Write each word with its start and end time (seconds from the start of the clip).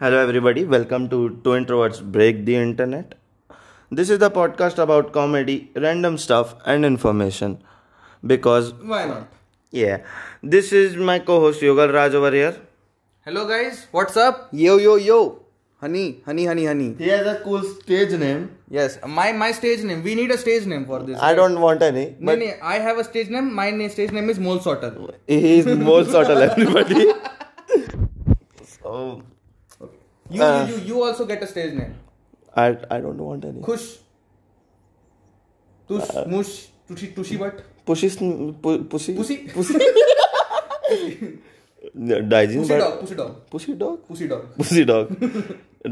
Hello, 0.00 0.18
everybody. 0.18 0.64
Welcome 0.64 1.08
to 1.10 1.18
Two 1.44 1.50
Introverts 1.50 2.02
Break 2.16 2.44
the 2.44 2.56
Internet. 2.56 3.14
This 3.90 4.10
is 4.10 4.18
the 4.18 4.30
podcast 4.30 4.78
about 4.78 5.12
comedy, 5.12 5.70
random 5.76 6.18
stuff, 6.18 6.54
and 6.64 6.84
information. 6.84 7.62
Because, 8.26 8.72
Why 8.74 9.06
not? 9.06 9.28
yeah, 9.70 9.98
this 10.42 10.72
is 10.72 10.96
my 10.96 11.18
co 11.18 11.40
host 11.40 11.60
Yogal 11.60 11.92
Raj 11.92 12.14
over 12.14 12.30
here. 12.32 12.56
Hello 13.24 13.46
guys, 13.48 13.86
what's 13.90 14.16
up? 14.16 14.48
Yo, 14.52 14.76
yo, 14.78 14.96
yo. 14.96 15.42
Honey, 15.80 16.22
honey, 16.24 16.46
honey, 16.46 16.64
honey. 16.66 16.94
He 16.98 17.08
has 17.08 17.26
a 17.26 17.40
cool 17.44 17.62
stage 17.62 18.12
name. 18.18 18.50
Yes, 18.70 18.98
my 19.06 19.32
my 19.32 19.52
stage 19.52 19.82
name. 19.84 20.02
We 20.02 20.14
need 20.14 20.30
a 20.30 20.38
stage 20.38 20.64
name 20.66 20.86
for 20.86 21.00
this. 21.02 21.20
I 21.20 21.34
don't 21.34 21.60
want 21.60 21.82
any. 21.82 22.06
No, 22.18 22.32
But 22.32 22.38
no, 22.38 22.52
I 22.62 22.78
have 22.78 22.98
a 22.98 23.04
stage 23.04 23.28
name. 23.28 23.52
My 23.54 23.70
na- 23.70 23.88
stage 23.88 24.10
name 24.10 24.30
is 24.30 24.38
Mole 24.38 24.60
Sorter. 24.60 24.92
he 25.26 25.58
is 25.58 25.66
more 25.66 26.04
subtle, 26.04 26.38
everybody. 26.50 27.12
You, 30.28 30.42
Uh. 30.42 30.66
you, 30.68 30.74
you, 30.74 30.80
you 30.90 31.02
also 31.04 31.24
get 31.26 31.42
a 31.42 31.46
stage 31.46 31.74
name. 31.74 31.94
I, 32.54 32.68
I 32.90 33.00
don't 33.00 33.18
want 33.18 33.44
any. 33.44 33.60
Khush. 33.60 33.98
Tush, 35.88 36.08
mush, 36.26 36.52
tushi, 36.88 37.14
tushi 37.14 37.38
butt. 37.38 37.60
Pushy, 37.86 38.08
pu- 38.62 38.84
pussy? 38.94 39.14
Pussy. 39.14 39.36
Pussy. 39.54 39.78
Dog. 41.94 43.00
Pussy 43.00 43.14
dog? 43.14 43.50
Pussy 43.50 44.26
dog. 44.28 44.46
Pussy 44.58 44.84
dog 44.84 45.12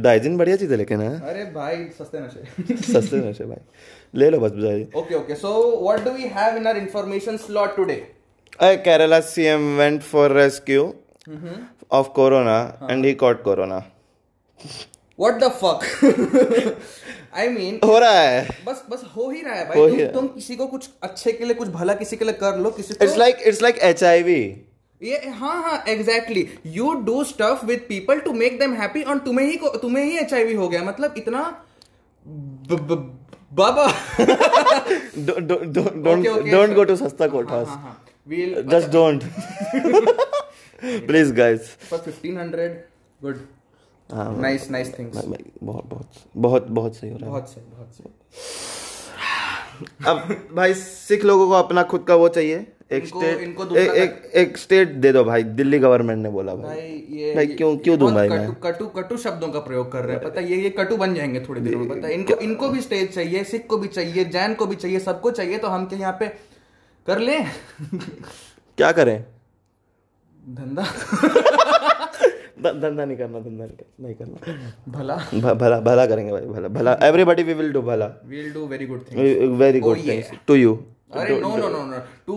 डाइजिन 0.05 0.37
बढ़िया 0.39 0.57
चीज़ 0.57 0.71
है 0.73 0.77
लेकिन 0.77 1.01
हाँ 1.03 1.21
अरे 1.31 1.45
भाई 1.55 1.85
सस्ते 1.99 2.21
नशे. 2.21 2.77
सस्ते 2.93 3.17
नशे 3.29 3.45
भाई 3.51 4.19
ले 4.21 4.31
लो 4.31 4.41
बस 4.41 4.51
बजाई 4.53 4.85
Okay, 5.03 5.15
okay. 5.21 5.37
So 5.43 5.53
what 5.87 6.05
do 6.07 6.13
we 6.19 6.27
have 6.39 6.57
in 6.61 6.67
our 6.67 6.77
information 6.81 7.39
slot 7.39 7.77
today? 7.77 8.01
Uh, 8.59 8.77
Kerala 8.87 9.21
CM 9.29 9.77
went 9.83 10.03
for 10.03 10.27
rescue 11.29 11.67
of 11.91 12.15
Corona 12.15 12.77
and 12.81 13.05
he 13.05 13.15
caught 13.15 13.43
Corona. 13.45 13.85
What 15.17 15.41
the 15.41 15.51
fuck? 15.51 15.85
I 17.37 17.49
mean, 17.49 17.85
हो 17.85 17.99
रहा 17.99 18.21
है। 18.21 18.49
बस 18.67 18.85
बस 18.91 19.03
हो 19.17 19.31
ही 19.31 19.43
रहा 19.43 19.55
है 19.55 19.69
भाई। 19.69 19.89
तुम, 19.91 20.07
तुम 20.07 20.27
किसी 20.27 20.57
को 20.57 20.67
कुछ 20.67 20.91
अच्छे 21.03 21.33
के 21.33 21.45
लिए 21.45 21.55
कुछ 21.55 21.69
भला 21.69 21.95
किसी 21.95 22.17
के 22.17 22.25
लिए 22.25 22.35
कर 22.35 22.59
लो 22.59 22.71
किसी 22.71 22.95
it's 23.03 23.17
like 23.17 23.37
it's 23.47 23.63
like 23.63 23.79
H 23.79 24.05
I 24.05 24.23
V 24.23 24.67
ये 25.03 25.29
हाँ 25.29 25.63
हाँ 25.63 25.85
exactly 25.89 26.49
you 26.67 26.93
do 26.95 27.25
stuff 27.25 27.67
with 27.67 27.87
people 27.89 28.21
to 28.21 28.33
make 28.33 28.59
them 28.59 28.75
happy 28.75 29.03
और 29.03 29.19
तुम्हें 29.19 29.47
ही 29.47 29.57
तुम्हें 29.65 30.05
ही 30.05 30.19
एच 30.19 30.57
हो 30.57 30.69
गया। 30.69 30.83
मतलब 30.83 31.15
इतना 31.17 31.65
ब- 32.29 32.73
ब- 32.73 33.19
बाबा। 33.53 33.93
डोंट 36.51 36.75
गो 36.75 36.85
टू 36.85 36.97
सस्ता 36.97 37.25
हाँ 37.65 38.05
just 38.31 38.89
don't 38.89 39.25
please 41.07 41.33
guys 41.35 41.61
for 41.93 41.99
1500 41.99 42.69
good 43.23 43.41
nice 44.41 44.71
nice 44.71 44.99
things 44.99 45.17
बहुत 45.63 45.87
बहुत 45.87 46.11
बहुत 46.37 46.67
बहुत 46.71 46.97
सही 46.97 47.11
हो 47.11 47.17
रहा 47.17 47.27
है। 47.27 47.33
बहुत 47.33 47.49
सही 47.49 47.65
बहुत 47.71 47.95
सही। 47.95 48.13
अब 50.07 50.49
भाई 50.55 50.75
सिख 50.75 51.25
लोगों 51.25 51.49
को 51.49 51.55
अपना 51.55 51.83
खुद 51.83 52.05
का 52.09 52.15
वो 52.15 52.29
चाहिए। 52.29 52.67
एक 52.93 53.07
स्टेट 53.07 53.41
इनको 53.41 53.77
एक 53.77 53.91
एक 53.91 54.31
एक 54.35 54.59
स्टेट 54.59 54.89
दे 54.89 55.13
दो 55.13 55.25
भाई। 55.25 55.43
दिल्ली 55.43 55.79
गवर्नमेंट 55.79 56.23
ने 56.23 56.31
बोला 56.31 56.55
भाई। 56.55 56.77
भाई 56.77 57.07
ये 57.11 57.35
भाई 57.35 57.47
क्यों 57.47 57.77
क्यों 57.77 57.99
दूँ 57.99 58.13
भाई 58.13 58.29
कटु, 58.29 58.37
मैं? 58.37 58.55
कटु 58.55 58.87
कटु 58.87 59.17
शब्दों 59.17 59.49
का 59.49 59.59
प्रयोग 59.59 59.93
कर 59.93 60.05
रहे 60.05 60.17
हैं। 60.17 60.25
पता 60.25 60.41
ये 60.41 60.57
ये 60.57 60.71
कटु 60.71 60.97
बन 60.97 61.15
जाएँगे 61.15 61.41
थोड़ी 61.41 61.61
देर 61.61 61.77
में 61.77 61.89
पता 61.89 62.09
इनको 62.09 62.35
इनको 62.35 62.69
भी 62.69 62.81
स्टेज 62.81 63.15
चाहिए 63.15 63.45
सिख 63.45 63.67
को 63.67 63.79
भी 63.79 63.89
चाहिए 63.89 64.25
जैन 64.25 64.55
को 64.55 64.67
भी 64.67 64.77
चाहिए 64.77 64.99
सबको 64.99 65.31
चाहिए 65.31 65.59
तो 65.59 65.69
हम 65.69 65.87
क्या 65.87 65.99
यहाँ 65.99 66.17
पे 66.21 66.29
कर 67.07 67.19
ले? 67.19 67.41
क्या 68.79 68.93
करें? 68.93 69.34
धंधा? 70.49 70.83
धंधा 72.63 73.05
नहीं 73.05 73.17
करना 73.17 73.41
धंधा 73.41 73.65
नहीं 73.65 73.75
करना 73.75 74.05
नहीं 74.07 74.15
करना। 74.15 74.99
भला? 74.99 75.15
भ- 75.35 75.57
भला 75.61 75.79
भला 75.81 76.07
करेंगे 76.07 76.33
भाई 76.33 76.47
भला 76.47 76.69
भला। 76.79 76.93
एवरीबॉडी 77.03 77.43
वी 77.43 77.55
विल 77.55 77.73
डू 77.73 77.83
भला। 77.83 78.07
We'll 78.33 78.53
do 78.57 78.63
very 78.73 78.87
good 78.91 79.03
things. 79.09 79.59
Very 79.61 79.79
Oh, 79.81 79.85
good 79.85 80.07
things 80.07 80.31
to 80.47 80.55
you 80.55 80.75
अरे 81.15 81.39
no 81.41 81.57
no 81.57 81.69
no 81.69 81.83
no 81.87 81.99
to 82.27 82.37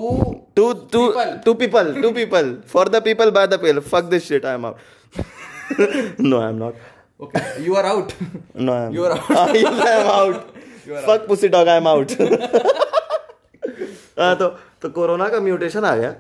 to 0.55 0.71
to 0.93 1.01
to 1.45 1.53
people 1.61 1.93
to 2.01 2.11
people 2.11 2.55
for 2.73 2.89
the 2.89 3.01
people 3.03 3.31
by 3.37 3.47
the 3.47 3.59
people 3.61 3.79
fuck 3.89 4.03
this 4.11 4.27
shit 4.27 4.45
I 4.45 4.53
am 4.53 4.65
out 4.65 4.75
no 6.19 6.39
I 6.41 6.49
am 6.49 6.55
not 6.55 6.75
okay 7.19 7.63
you 7.65 7.73
are 7.75 7.85
out 7.85 8.11
no 8.57 8.73
I 8.73 8.85
am 8.85 8.93
You 8.97 9.05
are 9.07 9.15
out. 9.17 9.37
I 9.37 9.63
am 9.63 10.07
out 10.11 10.35
fuck 11.07 11.25
pussy 11.27 11.47
dog 11.55 11.67
I 11.67 11.77
am 11.77 11.87
out 11.87 12.11
तो 14.41 14.47
तो 14.81 14.89
corona 14.89 15.27
का 15.29 15.39
mutation 15.41 15.85
आ 15.85 15.95
गया। 15.95 16.13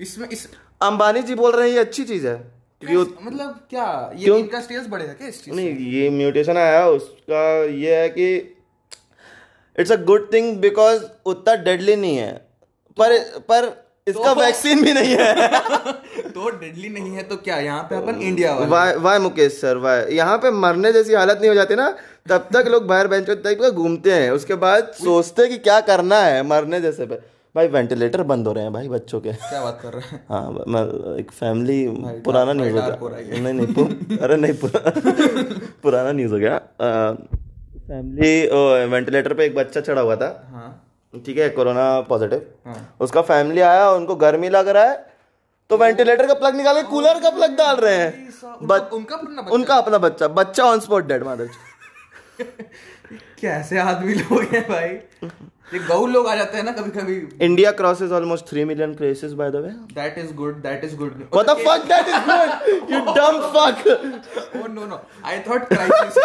इसमें 0.00 0.28
इस 0.28 0.48
अंबानी 0.80 1.22
जी 1.22 1.34
बोल 1.34 1.52
रहे 1.52 1.68
हैं 1.68 1.74
ये 1.74 1.80
अच्छी 1.80 2.04
चीज़ 2.04 2.26
है। 2.26 2.34
क्योंकि 2.82 3.24
मतलब 3.24 3.60
क्या 3.70 3.84
ये 4.14 4.24
क्यों? 4.24 4.38
इनका 4.38 4.60
स्टेज 4.60 4.86
बढ़ेगा 4.88 5.12
क्या 5.12 5.28
इस 5.28 5.44
चीज़ 5.44 5.54
नहीं 5.54 5.92
ये 5.92 6.08
म्यूटेशन 6.10 6.56
आया 6.56 6.86
उसका 6.88 7.44
ये 7.74 7.94
है 7.96 8.08
कि 8.08 8.34
it's 9.78 9.92
a 9.92 9.96
good 10.04 10.32
thing 10.32 10.56
because 10.60 11.02
उतना 11.26 11.54
डेडली 11.64 11.96
नहीं 11.96 12.16
है। 12.16 12.32
पर 12.98 13.18
पर 13.48 13.72
इसका 14.06 14.32
वैक्सीन 14.32 14.82
भी 14.84 14.92
नहीं 14.92 15.16
है। 15.18 15.34
तो 16.34 16.50
डेडली 16.50 16.88
नहीं 16.88 17.12
है 17.12 17.22
तो 17.22 17.36
क्या 17.36 17.58
यहाँ 17.58 17.82
पे 17.90 17.96
अपन 17.96 18.20
India 18.22 18.54
why 18.72 18.94
why 18.98 19.18
Mukesh 19.18 19.52
sir 19.60 19.76
why 19.76 20.14
यहाँ 20.16 20.36
पे 20.38 20.50
मरने 20.56 20.92
जैसी 20.92 21.14
हालत 21.14 21.38
नहीं 21.38 21.48
हो 21.48 21.54
जाती 21.54 21.74
ना 21.74 21.88
तब 22.28 22.48
तक 22.54 22.68
लोग 22.68 22.86
बाहर 22.86 23.08
बेंच 23.08 23.30
टाइप 23.30 23.60
का 23.62 23.70
घूमते 23.70 24.12
हैं। 24.12 24.30
उसके 24.30 24.54
बाद 24.56 24.92
सोचते 24.98 25.42
हैं 25.42 25.50
कि 25.50 25.58
क्या 25.60 25.80
करना 25.88 26.18
है 26.20 26.42
मरने 26.46 26.80
जैसे 26.80 27.06
पे। 27.06 27.18
भाई 27.54 27.68
वेंटिलेटर 27.68 28.22
बंद 28.22 28.46
हो 28.46 28.52
रहे 28.52 28.64
हैं 28.64 28.72
भाई 28.72 28.88
बच्चों 28.88 29.20
के। 29.20 29.32
क्या 29.32 29.62
बात 29.64 29.78
कर 29.82 29.92
रहे 29.92 30.08
हैं? 30.08 30.24
हाँ 30.30 30.64
मैं 30.68 30.82
एक 31.18 31.30
फैमिली 31.30 31.76
पुराना 32.24 32.52
न्यूज़ 32.52 32.76
हो 33.00 33.08
गया। 33.08 33.38
नहीं 33.40 33.52
नहीं 33.52 34.18
अरे 34.18 34.36
नहीं 34.36 34.54
पुरा, 34.54 34.80
पुराना 35.82 36.12
न्यूज़ 36.12 36.32
हो 36.32 36.38
गया। 36.38 36.58
फैमिली 37.88 38.30
वेंटिलेटर 38.92 39.34
पे 39.34 39.44
एक 39.44 39.54
बच्चा 39.54 39.80
चढ़ा 39.80 40.00
हुआ 40.02 40.16
था। 40.16 40.28
हाँ। 40.52 40.70
ठीक 41.26 41.38
है 41.38 41.48
कोरोना 41.48 41.84
पॉजिटिव 42.00 42.46
हाँ। 42.66 42.96
उसका 43.00 43.22
फैमिली 43.22 43.60
आया 43.60 43.90
उनको 43.90 44.14
गर्मी 44.22 44.48
लग 44.48 44.68
रहा 44.68 44.84
है 44.84 44.96
तो 45.70 45.76
वेंटिलेटर 45.76 46.26
का 46.26 46.34
प्लग 46.34 46.56
निकाल 46.56 46.74
के 46.74 46.82
कूलर 46.88 47.20
का 47.20 47.30
प्लग 47.30 47.50
डाल 47.56 47.76
रहे 47.76 47.94
हैं। 47.96 48.12
उनका 48.62 48.76
उनका 48.96 49.16
अपना 49.16 49.42
बच्चा- 49.42 49.54
उनका 49.54 49.74
अपना 49.74 49.98
बच्चा। 49.98 50.28
बच्चा 50.40 50.64
ऑन 50.64 50.80
स्पॉट 50.80 51.06
डेड 51.06 51.22
मादर 51.24 51.48
कैसे 53.40 53.78
आदमी 53.78 54.14
लोग 54.14 54.42
हैं 54.52 54.62
भाई? 54.68 54.88
ये 55.72 55.78
गऊ 55.80 56.06
लोग 56.06 56.26
आ 56.28 56.34
जाते 56.36 56.56
हैं 56.56 56.64
ना 56.64 56.72
कभी 56.72 56.90
कभी 56.90 57.44
India 57.44 57.70
crosses 57.70 58.10
almost 58.12 58.48
three 58.48 58.64
million 58.64 58.92
by 59.34 59.50
the 59.50 59.56
way 59.56 59.68
that 59.94 60.18
is 60.18 60.34
good 60.34 60.56
that 60.62 60.84
is 60.84 60.96
good 60.96 61.22
the 61.44 61.54
fuck? 61.54 61.86
That 61.92 62.10
is 62.10 62.18
good. 62.26 62.50
You 62.92 63.00
dumb 63.18 63.38
fuck. 63.54 63.80
Oh 64.62 64.66
no 64.66 64.86
no 64.86 65.00
I 65.24 65.38
thought 65.38 65.64
crisis 65.64 66.18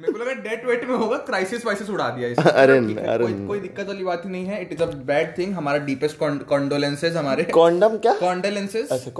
मेरे 0.00 0.12
को 0.12 0.18
लगा 0.18 0.32
डेट 0.32 0.66
वेट 0.66 0.84
में 0.88 0.96
होगा 0.96 1.16
क्राइसिस 1.16 1.66
वाइसिस 1.66 1.90
उड़ा 1.90 2.08
दिया 2.08 2.28
इसने। 2.28 2.50
अरे 2.62 2.78
अरे। 3.06 3.24
कोई 3.24 3.46
कोई 3.46 3.60
दिक्कत 3.60 3.86
वाली 3.88 4.04
बात 4.04 4.22
ही 4.24 4.30
नहीं 4.30 4.44
है। 4.46 4.60
It 4.62 4.72
is 4.72 4.82
a 4.82 4.86
bad 4.86 5.38
thing 5.38 5.54
हमारा 5.54 5.78
डीपेस्ट 5.78 6.18
हमारे। 7.16 7.42
कॉन्डम 7.42 7.96
क्या? 7.96 8.14
अच्छा, 8.92 9.10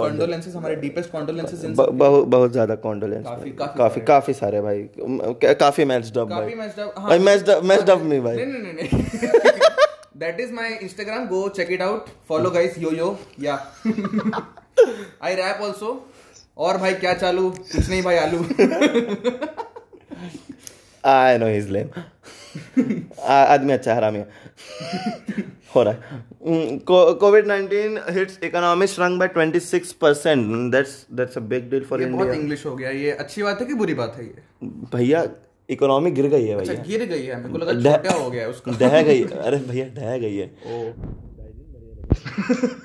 हमारे 0.57 0.75
डीपेस्ट 0.77 1.13
कॉन्डोलेंसेस 1.13 1.65
बहुत 1.79 2.27
बहुत 2.27 2.53
ज़्यादा 2.53 2.75
काफी- 2.75 3.59
काफ़ी 3.59 3.79
काफ़ी 3.79 4.01
काफ़ी 4.01 4.33
सारे 4.35 4.61
भाई। 4.61 4.89
काफ़ी 5.55 5.85
मैच्ड 5.85 6.19
अप 6.19 6.29
काफ़ी 6.29 6.45
भाई। 6.45 6.55
मैच्ड 6.55 6.81
अप 6.81 6.95
भाई 6.99 7.19
matched 7.19 7.51
up 7.51 7.65
matched 7.65 7.91
up 7.91 8.01
me 8.03 8.21
भाई। 8.21 8.37
नहीं 8.37 8.47
नहीं 8.47 8.73
नहीं। 8.73 9.41
That 10.25 10.41
is 10.41 10.53
my 10.53 10.79
Instagram 10.83 11.27
go 11.27 11.49
check 11.49 11.71
it 11.71 11.83
out 11.83 12.07
follow 12.29 12.51
guys 12.51 12.79
yo 12.79 12.91
yo 12.91 13.19
yeah 13.41 13.55
I 15.23 15.35
rap 15.35 15.63
also 15.63 16.11
और 16.59 16.77
भाई 16.79 16.95
क्या 16.95 17.15
चालू 17.15 17.51
कुछ 17.51 17.89
नहीं 17.89 18.03
भाई 18.03 18.17
आलू 18.17 18.39
आई 21.05 21.39
नो 21.39 21.47
हिज 21.47 21.71
लेम 21.71 21.89
आदमी 23.23 23.73
अच्छा 23.73 23.95
हरामी 23.95 24.19
है। 24.19 24.29
रहा 25.77 25.93
है। 25.93 26.23
Covid 26.91 27.47
19 27.47 27.99
hits 28.11 28.39
economy 28.45 28.87
shrunk 28.87 29.19
by 29.21 29.29
26 29.29 29.93
percent 29.93 30.73
that's 30.73 31.07
that's 31.13 31.37
a 31.37 31.41
big 31.41 31.71
deal 31.71 31.85
for 31.85 32.01
ये 32.01 32.07
बहुत 32.07 32.27
इंडिया 32.27 32.41
इंग्लिश 32.41 32.67
हो 32.67 32.77
गया। 32.77 32.91
ये 32.91 33.11
अच्छी 33.11 33.43
बात 33.43 33.61
है 33.61 33.67
कि 33.67 33.75
बुरी 33.75 33.95
बात 33.95 34.17
है 34.17 34.25
ये? 34.25 34.43
भैया 34.95 35.25
इकोनॉमी 35.69 36.11
गिर 36.11 36.27
गई 36.27 36.47
है 36.47 36.55
अच्छा 36.55 36.73
भैया। 36.73 36.85
गिर 36.87 37.05
गई 37.09 37.23
है 37.23 37.37
मेरे 37.37 37.53
को 37.53 37.59
लगा 37.59 37.73
ढह- 37.73 37.97
छोटा 37.97 38.15
हो 38.23 38.31
गया 38.31 38.49
उसका। 38.49 38.73
ढह 38.81 39.03
गई 39.03 39.23
अरे 39.25 39.57
भैया 39.69 39.87
ढह 39.95 40.17
गई 40.19 40.37
है। 40.37 40.47
ओ। 40.67 40.93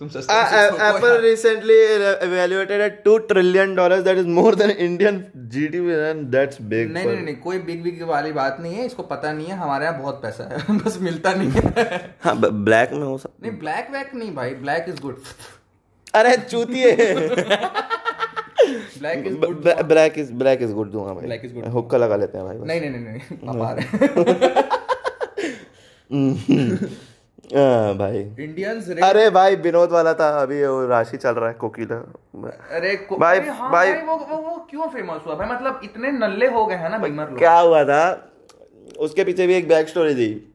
तुम 0.00 0.08
सस्ते 0.08 0.34
में 0.34 0.42
six 0.44 0.80
Apple 0.86 1.14
recently 1.24 1.76
evaluated 2.24 2.80
at 2.86 2.96
two 3.04 3.14
trillion 3.28 3.70
dollars. 3.76 4.02
That 4.04 4.18
is 4.22 4.26
more 4.38 4.50
than 4.54 4.72
Indian 4.86 5.20
GDP, 5.54 5.94
and 6.08 6.26
that's 6.34 6.58
big. 6.72 6.90
नहीं 6.90 7.04
नहीं 7.06 7.22
नहीं 7.22 7.34
कोई 7.36 7.58
बिग 7.58 7.82
बिग 7.82 8.02
वाली 8.02 8.32
बात 8.32 8.58
नहीं 8.60 8.74
है 8.74 8.86
इसको 8.86 9.02
पता 9.02 9.32
नहीं 9.32 9.46
है 9.46 9.56
हमारे 9.56 9.86
यहाँ 9.86 9.98
बहुत 10.02 10.20
पैसा 10.22 10.48
है 10.52 10.76
बस 10.84 10.98
मिलता 11.00 11.34
नहीं 11.34 11.50
है। 11.50 12.14
हाँ 12.20 12.36
ब्लैक 12.64 12.92
में 12.92 13.06
हो 13.06 13.16
सकता 13.18 13.46
नहीं 13.48 13.58
ब्लैक 13.58 13.88
वैक 13.92 14.14
नहीं 14.14 14.34
भाई 14.34 14.50
ब्लैक 14.64 14.86
इज़ 14.88 15.00
गुड 15.00 15.20
अरे 16.14 16.36
चूतिए। 16.36 16.96
Black 18.98 19.26
is 19.26 19.36
good 19.36 19.62
black 19.88 20.18
is 20.18 20.32
black 20.32 20.62
is 20.62 20.72
good 20.72 20.90
दूँगा 20.90 21.12
भाई 21.14 21.26
Black 21.28 21.44
is 21.46 21.54
good. 21.56 21.72
हुक्का 21.74 21.98
लगा 21.98 22.16
लेते 22.16 22.38
हैं 22.38 22.46
भाई 22.46 22.56
नहीं 22.56 22.80
नहीं 22.80 22.90
नहीं 22.90 23.04
नहीं 23.04 23.62
आ 23.66 23.72
रहे 23.72 23.84
हैं 23.86 24.64
भाई। 27.98 28.18
इंडियंस 28.18 28.88
अरे 29.02 29.30
भाई 29.30 29.56
विनोद 29.56 29.90
वाला 29.90 30.12
था 30.14 30.28
अभी 30.42 30.64
वो 30.66 30.86
राशि 30.86 31.16
चल 31.16 31.30
रहा 31.30 31.48
है 31.48 31.54
कोकिला। 31.54 31.96
अरे 32.70 32.94
को- 32.96 33.18
भाई- 33.20 33.40
अरे 33.40 33.50
हाँ 33.50 33.70
भाई- 33.72 33.92
भाई 33.94 34.02
वो, 34.02 34.16
वो 34.16 34.36
वो 34.36 34.56
क्यों 34.70 34.88
फ़ेमस 34.88 35.20
हुआ? 35.26 35.34
भाई 35.34 35.48
मतलब 35.56 35.80
इतने 35.84 36.10
नल्ले 36.12 36.46
हो 36.46 36.66
गए 36.66 36.74
हैं 36.74 36.90
ना 36.90 36.98
बीमर 36.98 37.28
लोग। 37.30 37.38
क्या 37.38 37.58
हुआ 37.58 37.84
था? 37.84 38.32
उसके 38.98 39.24
पीछे 39.24 39.46
भी 39.46 39.54
एक 39.54 39.68
बैक 39.68 39.88
स्टोरी 39.88 40.14
थी 40.14 40.54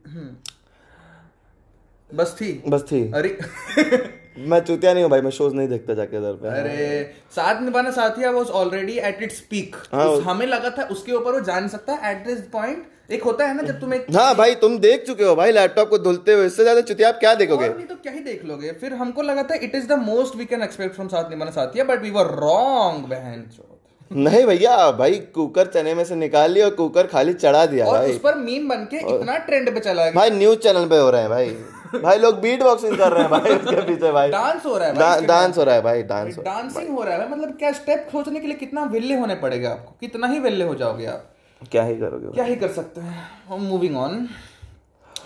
बस 2.14 2.36
थी। 2.40 2.62
बस 2.68 2.82
थी। 2.92 3.12
अरे 3.12 3.38
मैं 4.36 4.60
चुतिया 4.60 4.92
नहीं 4.92 5.02
हूँ 5.02 5.10
भाई 5.10 5.20
मैं 5.20 5.30
शोज़ 5.30 5.54
नहीं 5.54 5.68
देखता 5.68 5.94
जाके 5.94 6.16
इधर 6.16 6.32
पे। 6.42 6.48
अरे 6.50 7.02
Saath 7.32 7.60
Nibhana 7.62 7.90
Saathiya 7.92 8.30
was 8.30 8.50
already 8.60 8.96
at 9.00 9.22
its 9.22 9.40
peak 9.50 9.76
हाँ, 9.92 10.16
हमें 10.22 10.46
लगा 10.46 10.70
था 10.78 10.84
उसके 10.90 11.12
ऊपर 11.12 11.32
वो 11.32 11.40
जा 11.42 11.58
नहीं 11.58 11.68
सकता। 11.68 11.98
एट 12.10 12.24
दिस 12.26 12.40
पॉइंट 12.52 13.12
एक 13.12 13.22
होता 13.22 13.46
है 13.46 13.56
ना 13.56 13.62
जब 13.62 13.80
तुम 13.80 13.94
एक 13.94 14.06
हाँ 14.14 14.34
भाई 14.34 14.54
तुम 14.56 14.78
देख 14.78 15.04
चुके 15.06 15.24
हो 15.24 15.34
भाई 15.36 15.52
लैपटॉप 15.52 15.88
को 15.88 15.98
धुलते 15.98 16.32
हुए। 16.32 16.46
इससे 16.46 16.62
ज़्यादा 16.62 16.80
चुतिया 16.82 17.08
आप 17.08 17.18
क्या 17.20 17.34
देखोगे? 17.34 17.68
और 17.68 17.76
नहीं 17.76 17.86
तो 17.86 17.94
क्या 17.96 18.12
ही 18.12 18.20
देख 18.20 18.44
लोगे? 18.44 18.72
फिर 18.80 18.94
हमको 18.94 19.22
लगा 19.22 19.42
था 19.42 19.54
it 19.56 19.74
is 19.74 19.86
the 19.88 19.98
most 20.00 20.36
we 20.36 20.44
can 20.44 20.62
expect 20.62 20.94
from 20.94 21.08
Saath 21.08 21.30
Nibhana 21.30 21.50
Saathiya 21.50 21.84
but 21.84 22.02
we 22.02 22.10
were 22.10 22.34
wrong 22.40 23.04
बहन 23.06 23.44
चोद। 23.56 24.16
नहीं 24.16 24.44
भैया 24.46 24.90
भाई 24.92 25.18
कुकर 25.34 25.66
चने 25.68 25.94
में 25.94 26.04
से 26.04 26.14
निकाल 26.16 26.50
लिया 26.52 26.64
और 26.66 26.74
कुकर 26.74 27.06
खाली 27.08 27.32
चढ़ा 27.34 27.64
दिया 27.66 27.86
और 27.86 27.98
भाई। 27.98 28.10
उस 28.10 28.18
पर 28.20 28.34
मीम 28.38 28.68
बन 28.68 28.84
के 28.90 28.96
इतना 29.08 29.36
ट्रेंड 29.46 29.74
पे 29.74 29.80
चला 29.80 30.02
गया। 30.02 30.12
भाई 30.12 30.30
न्यूज़ 30.32 30.58
चैनल 30.60 30.88
पे 30.88 30.98
हो 30.98 31.10
रहे 31.10 31.20
हैं 31.20 31.30
भाई। 31.30 31.56
भाई 31.94 32.18
लोग 32.18 32.38
बीट 32.40 32.62
बॉक्सिंग 32.62 32.96
कर 32.98 33.12
रहे 33.12 33.22
हैं 33.22 33.30
भाई 33.30 33.52
इसके 33.52 33.80
पीछे 33.86 34.12
भाई। 34.12 34.30
डांस 34.30 34.66
हो 34.66 34.76
रहा 34.78 34.88
है 34.88 34.94
भाई 34.94 35.26
डांस 35.26 35.58
हो 35.58 35.64
रहा 35.64 35.74
है 35.74 35.82
भाई 35.82 36.02
डांस 36.02 36.38
डांसिंग 36.38 36.88
हो 36.96 37.02
रहा 37.02 37.14
है 37.14 37.18
भाई 37.20 37.28
मतलब 37.28 37.56
क्या 37.58 37.72
स्टेप 37.72 38.08
सोचने 38.12 38.40
के 38.40 38.46
लिए 38.46 38.56
कितना 38.56 38.84
विल्ले 38.92 39.14
होने 39.14 39.34
पड़ेगा 39.34 39.70
आपको? 39.70 39.94
कितना 40.00 40.26
ही 40.26 40.38
विल्ले 40.38 40.64
हो 40.64 40.74
जाओगे 40.74 41.06
आप। 41.06 41.28
क्या 41.70 41.82
ही 41.84 41.96
करोगे 41.96 42.32
क्या 42.34 42.44
ही 42.44 42.56
कर 42.56 42.68
सकते 42.72 43.00
हैं? 43.00 43.58
मूविंग 43.60 43.96
ऑन 43.96 44.28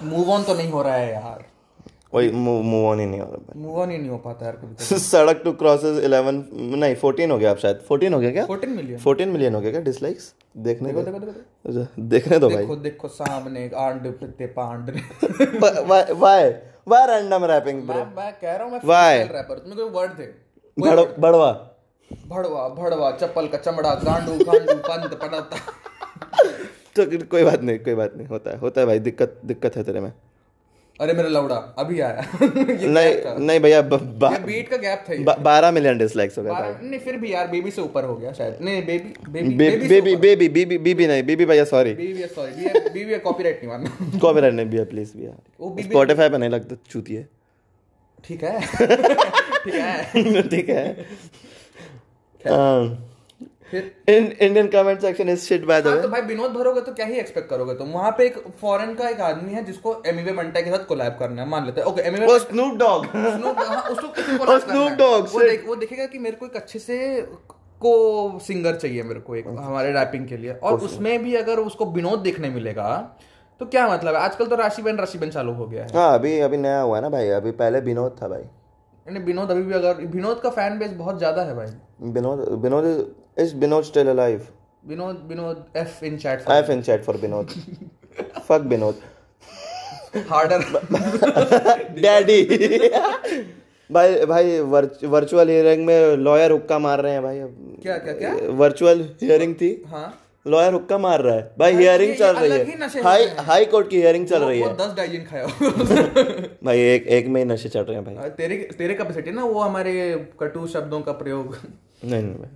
मूव 0.02 0.30
ऑन 0.30 0.42
तो 0.42 0.54
नहीं 0.54 0.70
हो 0.70 0.82
रहा 0.82 0.94
है 0.94 1.12
यार। 1.12 1.44
वही 2.16 2.30
मूव 2.32 2.84
ऑन 2.86 3.00
ही 3.00 3.06
नहीं 3.06 3.20
हो 3.20 3.26
रहा 3.32 3.58
मूव 3.60 3.80
ऑन 3.80 3.90
ही 3.90 3.98
नहीं 3.98 4.10
हो 4.10 4.18
पाता 4.26 4.46
यार 4.46 4.56
कभी 4.56 4.98
सड़क 5.06 5.40
टू 5.44 5.52
क्रॉसेस 5.62 5.98
11 6.04 6.42
नहीं 6.82 6.96
14 6.96 7.30
हो 7.30 7.38
गया 7.38 7.50
अब 7.50 7.58
शायद। 7.58 7.80
14 7.92 8.14
हो 8.14 8.20
गया 8.20 8.30
क्या? 8.30 8.46
14 8.46 8.68
मिलियन 8.76 8.98
14 9.00 9.26
मिलियन 9.32 9.54
हो 9.54 9.60
गया 9.60 9.70
क्या 9.70 9.80
डिसलाइक्स 9.88 10.32
देखने 10.66 10.92
देखो 10.92 11.02
देखो 11.02 11.18
देखो 11.18 11.68
अच्छा, 11.68 11.86
देखने 12.14 12.38
दो 12.38 12.48
भाई। 12.48 12.56
देखो 12.58 12.76
देखो 12.86 13.08
सामने 13.16 13.64
एक 13.64 13.74
आंड 13.84 14.06
पिते 14.20 14.46
पांड। 14.58 14.90
Why 16.20 16.52
why 16.86 17.06
random 17.06 17.44
rapping 17.52 17.82
bro 17.86 18.04
मैं 18.16 18.32
कह 18.40 18.56
रहा 18.56 18.64
हूँ 18.64 18.72
मैं 18.72 18.80
Why? 18.80 19.32
रैपर 19.32 19.58
तुम्हें 19.58 19.76
कोई 19.78 19.88
वर्ड 20.00 20.18
थे 20.18 20.26
बड़वा 21.20 21.50
भड़वा 22.30 22.68
भड़वा। 22.74 23.10
चप्पल 23.10 23.46
का 23.48 23.58
चमड़ा 23.58 23.94
गांडू 24.04 24.32
गांडू 24.44 24.74
पंत 24.88 25.14
पड़ता 25.22 25.58
तो 26.96 27.04
कोई 27.26 27.42
बात 27.44 27.62
नहीं 27.62 27.78
कोई 27.78 27.94
बात 27.94 28.12
नहीं 28.16 28.26
होता 28.26 28.50
है 28.50 28.58
होता 28.58 28.80
है 28.80 28.86
भाई 28.86 28.98
दिक्कत 29.06 29.40
दिक्कत 29.44 29.76
है 29.76 29.82
तेरे 29.84 30.00
में। 30.00 30.12
अरे 31.00 31.12
मेरा 31.12 31.28
लौड़ा 31.28 31.56
अभी 31.78 32.00
आया। 32.00 32.22
नहीं 32.42 33.38
नहीं 33.46 33.60
भैया 33.60 33.80
बीट 33.82 34.68
का 34.68 34.76
गैप 34.76 35.04
था 35.10 35.34
बारह 35.42 35.70
मिलियन 35.70 35.98
डिसलाइक्स 35.98 36.38
हो 36.38 36.42
गया 36.42 36.52
बारह- 36.52 36.82
नहीं 36.82 37.00
फिर 37.00 37.16
भी 37.16 37.32
यार 37.32 37.48
बेबी 37.48 37.70
से 37.70 37.82
ऊपर 37.82 38.04
हो 38.04 38.14
गया 38.14 38.32
शायद। 38.32 38.58
नहीं 38.62 38.82
baby 38.86 39.12
baby 39.32 39.54
baby 39.88 40.16
baby 40.16 40.48
baby 40.48 40.78
baby 40.78 41.06
नहीं 41.06 41.22
बीबी 41.22 41.44
भैया 41.46 41.64
sorry 41.64 41.92
baby 41.94 42.26
sorry 42.34 42.68
baby 42.90 43.18
copyright 43.18 43.60
नहीं 43.64 43.68
मानना। 43.68 44.18
कॉपीराइट 44.22 44.54
नहीं 44.54 44.66
भैया 44.66 44.84
प्लीज़ 44.84 45.16
भैया। 45.16 45.82
स्पॉटिफाई 45.82 46.28
पे 46.28 46.38
नहीं 46.38 46.50
लगता 46.50 46.76
चूती 46.90 47.14
है। 47.14 47.28
ठीक 48.24 48.44
है। 48.44 48.60
ठीक 49.66 49.74
है। 49.74 50.42
ठीक 50.48 50.70
है। 50.70 50.84
फिर 53.70 53.82
Indian 54.08 54.66
comment 54.68 55.00
section 55.00 55.28
is 55.28 55.40
shit 55.40 55.64
by 55.66 55.80
the 55.82 55.86
way 55.86 56.02
तो 56.02 56.08
भाई 56.08 56.20
विनोद 56.22 56.50
भरोगे 56.52 56.80
तो 56.80 56.92
क्या 56.92 57.06
ही 57.06 57.18
एक्सपेक्ट 57.18 57.48
करोगे 57.50 57.74
तुम? 57.74 57.88
वहाँ 57.90 58.10
पे 58.18 58.26
एक 58.26 58.38
फॉरेन 58.60 58.94
का 58.94 59.08
एक 59.08 59.20
आदमी 59.22 59.52
है 59.52 59.64
जिसको 59.64 59.94
एमिवे 60.06 60.32
मंटा 60.32 60.60
के 60.60 60.70
साथ 60.70 60.86
कोलैब 60.86 61.16
करना 61.18 61.42
है 61.42 61.48
मान 61.48 61.66
लेते 61.66 61.80
हैं। 61.80 61.88
ओके 61.88 62.02
एमिवे 62.02 62.26
वो 62.26 62.38
स्नूप 62.38 62.74
डॉग 62.78 63.06
उसको 63.90 64.08
वो 65.32 65.40
देख 65.40 65.64
वो 65.68 65.76
देखेगा 65.76 66.06
कि 66.06 66.18
मेरे 66.18 66.36
को 66.36 66.46
एक 66.46 66.56
अच्छे 66.56 66.78
से 66.78 66.96
को 67.80 67.94
सिंगर 68.42 68.76
चाहिए 68.76 69.02
मेरे 69.02 69.20
को 69.20 69.36
एक 69.36 69.46
हमारे 69.48 69.92
रैपिंग 69.92 70.26
के 70.28 70.36
लिए। 70.36 70.52
और 70.52 70.78
उसमें 70.80 71.22
भी 71.24 71.34
अगर 71.36 71.58
उसको 71.60 71.86
विनोद 71.92 72.18
देखने 72.20 72.48
मिलेगा 72.50 72.88
तो 73.60 73.66
क्या 73.66 73.86
मतलब 73.88 74.14
है? 74.14 74.20
आजकल 74.20 74.46
तो 74.46 74.56
राशि 74.56 74.82
बहन 74.82 74.96
राशि 74.98 75.18
बहन 75.18 75.30
चालू 75.30 75.52
हो 75.52 75.66
गया 75.66 75.84
है। 75.84 75.92
हाँ 75.94 76.14
अभी 76.14 76.38
अभी 76.40 76.56
नया 76.56 76.80
हुआ 76.80 76.96
है 76.96 77.02
ना 77.02 77.08
भाई। 77.10 77.28
अभी 77.36 77.50
पहले 77.60 77.80
विनोद 77.80 78.16
था 78.22 78.28
भाई। 78.28 78.42
यानी 79.06 79.20
विनोद 79.24 79.50
अभी 79.50 79.62
भी 79.62 79.74
अगर 79.74 80.04
विनोद 80.12 80.40
का 80.40 80.50
फ़ैन 80.50 80.78
बेस 80.78 80.92
बहुत 80.94 81.18
ज़्यादा 81.18 81.42
है 81.42 81.54
भाई। 81.56 81.66
Vinod 82.12 82.46
Vinod 82.62 82.84
is 83.38 83.54
Vinod 83.56 83.84
still 83.84 84.08
alive 84.08 84.46
Vinod 84.84 85.22
Vinod 85.28 85.64
F 85.76 86.04
in 86.04 86.16
chat 86.18 86.48
I 86.50 86.60
have 86.60 86.72
in 86.72 86.82
chat 86.82 87.02
for 87.04 87.16
Vinod. 87.16 87.46
Fuck 88.48 88.66
Vinod. 88.68 89.00
Harder 90.30 90.60
daddy 92.00 92.40
भाई 93.90 94.24
भाई 94.26 94.58
वर्चुअल 94.60 95.48
हियरिंग 95.48 95.84
में 95.86 96.16
लॉयर 96.18 96.50
हुक्का 96.52 96.78
मार 96.78 97.00
रहे 97.00 97.12
हैं 97.12 97.22
भाई। 97.22 97.40
क्या 97.82 97.96
क्या 97.98 98.12
क्या? 98.14 98.30
वर्चुअल 98.58 99.00
हियरिंग 99.22 99.54
थी। 99.54 99.70
हाँ। 99.88 100.06
लॉयर 100.46 100.72
हुक्का 100.72 100.98
मार 100.98 101.20
रहा 101.20 101.34
है। 101.34 101.50
भाई 101.58 101.72
हियरिंग 101.74 102.14
चल 102.16 102.36
रही 102.36 102.50
है। 102.50 103.02
हाई 103.02 103.24
हाई 103.46 103.64
कोर्ट 103.64 103.88
की 103.90 103.96
हियरिंग 103.96 104.26
चल 104.26 104.44
रही 104.44 104.60
है। 104.60 104.74
दस 104.76 104.92
डाइजिन 104.96 105.24
खाया। 105.24 105.46
भाई 106.64 106.80
एक 106.80 107.06
एक 107.16 107.26
में 107.26 107.40
ही 107.40 107.46
नशे 107.46 107.68
चल 107.68 107.80
रहे 107.80 107.96
हैं 107.96 108.04
भाई। 108.04 108.30
तेरे 108.36 108.56
तेरे 108.78 108.94
कैपेसिटी 108.94 109.30
ना 109.30 109.44
वो 109.44 109.60
हमारे 109.60 109.94
कटु 110.40 110.66
शब्दों 110.66 111.00
का 111.00 111.12
प्रयोग। 111.12 111.56
नहीं 112.04 112.22
नहीं 112.22 112.34
भाई। 112.34 112.50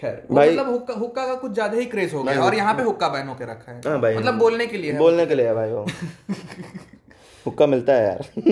खैर 0.00 0.22
मतलब 0.30 0.68
हुक्का 0.70 0.94
हुक्का 0.94 1.26
का 1.26 1.34
कुछ 1.34 1.52
ज़्यादा 1.52 1.76
ही 1.76 1.84
क्रेज 1.86 2.14
हो 2.14 2.22
गया 2.22 2.42
और 2.44 2.54
यहाँ 2.54 2.74
पे 2.74 2.82
हुक्का 2.82 3.08
बैन 3.08 3.28
होके 3.28 3.44
रखा 3.44 3.72
है। 3.72 3.80
हाँ 3.86 4.00
भाई 4.00 4.16
मतलब 4.16 4.38
बोलने 4.38 4.66
के 4.66 4.78
लिए 4.78 4.92
है। 4.92 4.98
बोलने 4.98 5.26
के 5.26 5.34
लिए 5.34 5.46
है 5.46 5.54
भाई 5.54 5.70
वो। 5.70 5.86
हुक्का 7.46 7.66
मिलता 7.66 7.92
है 7.92 8.04
यार। 8.04 8.24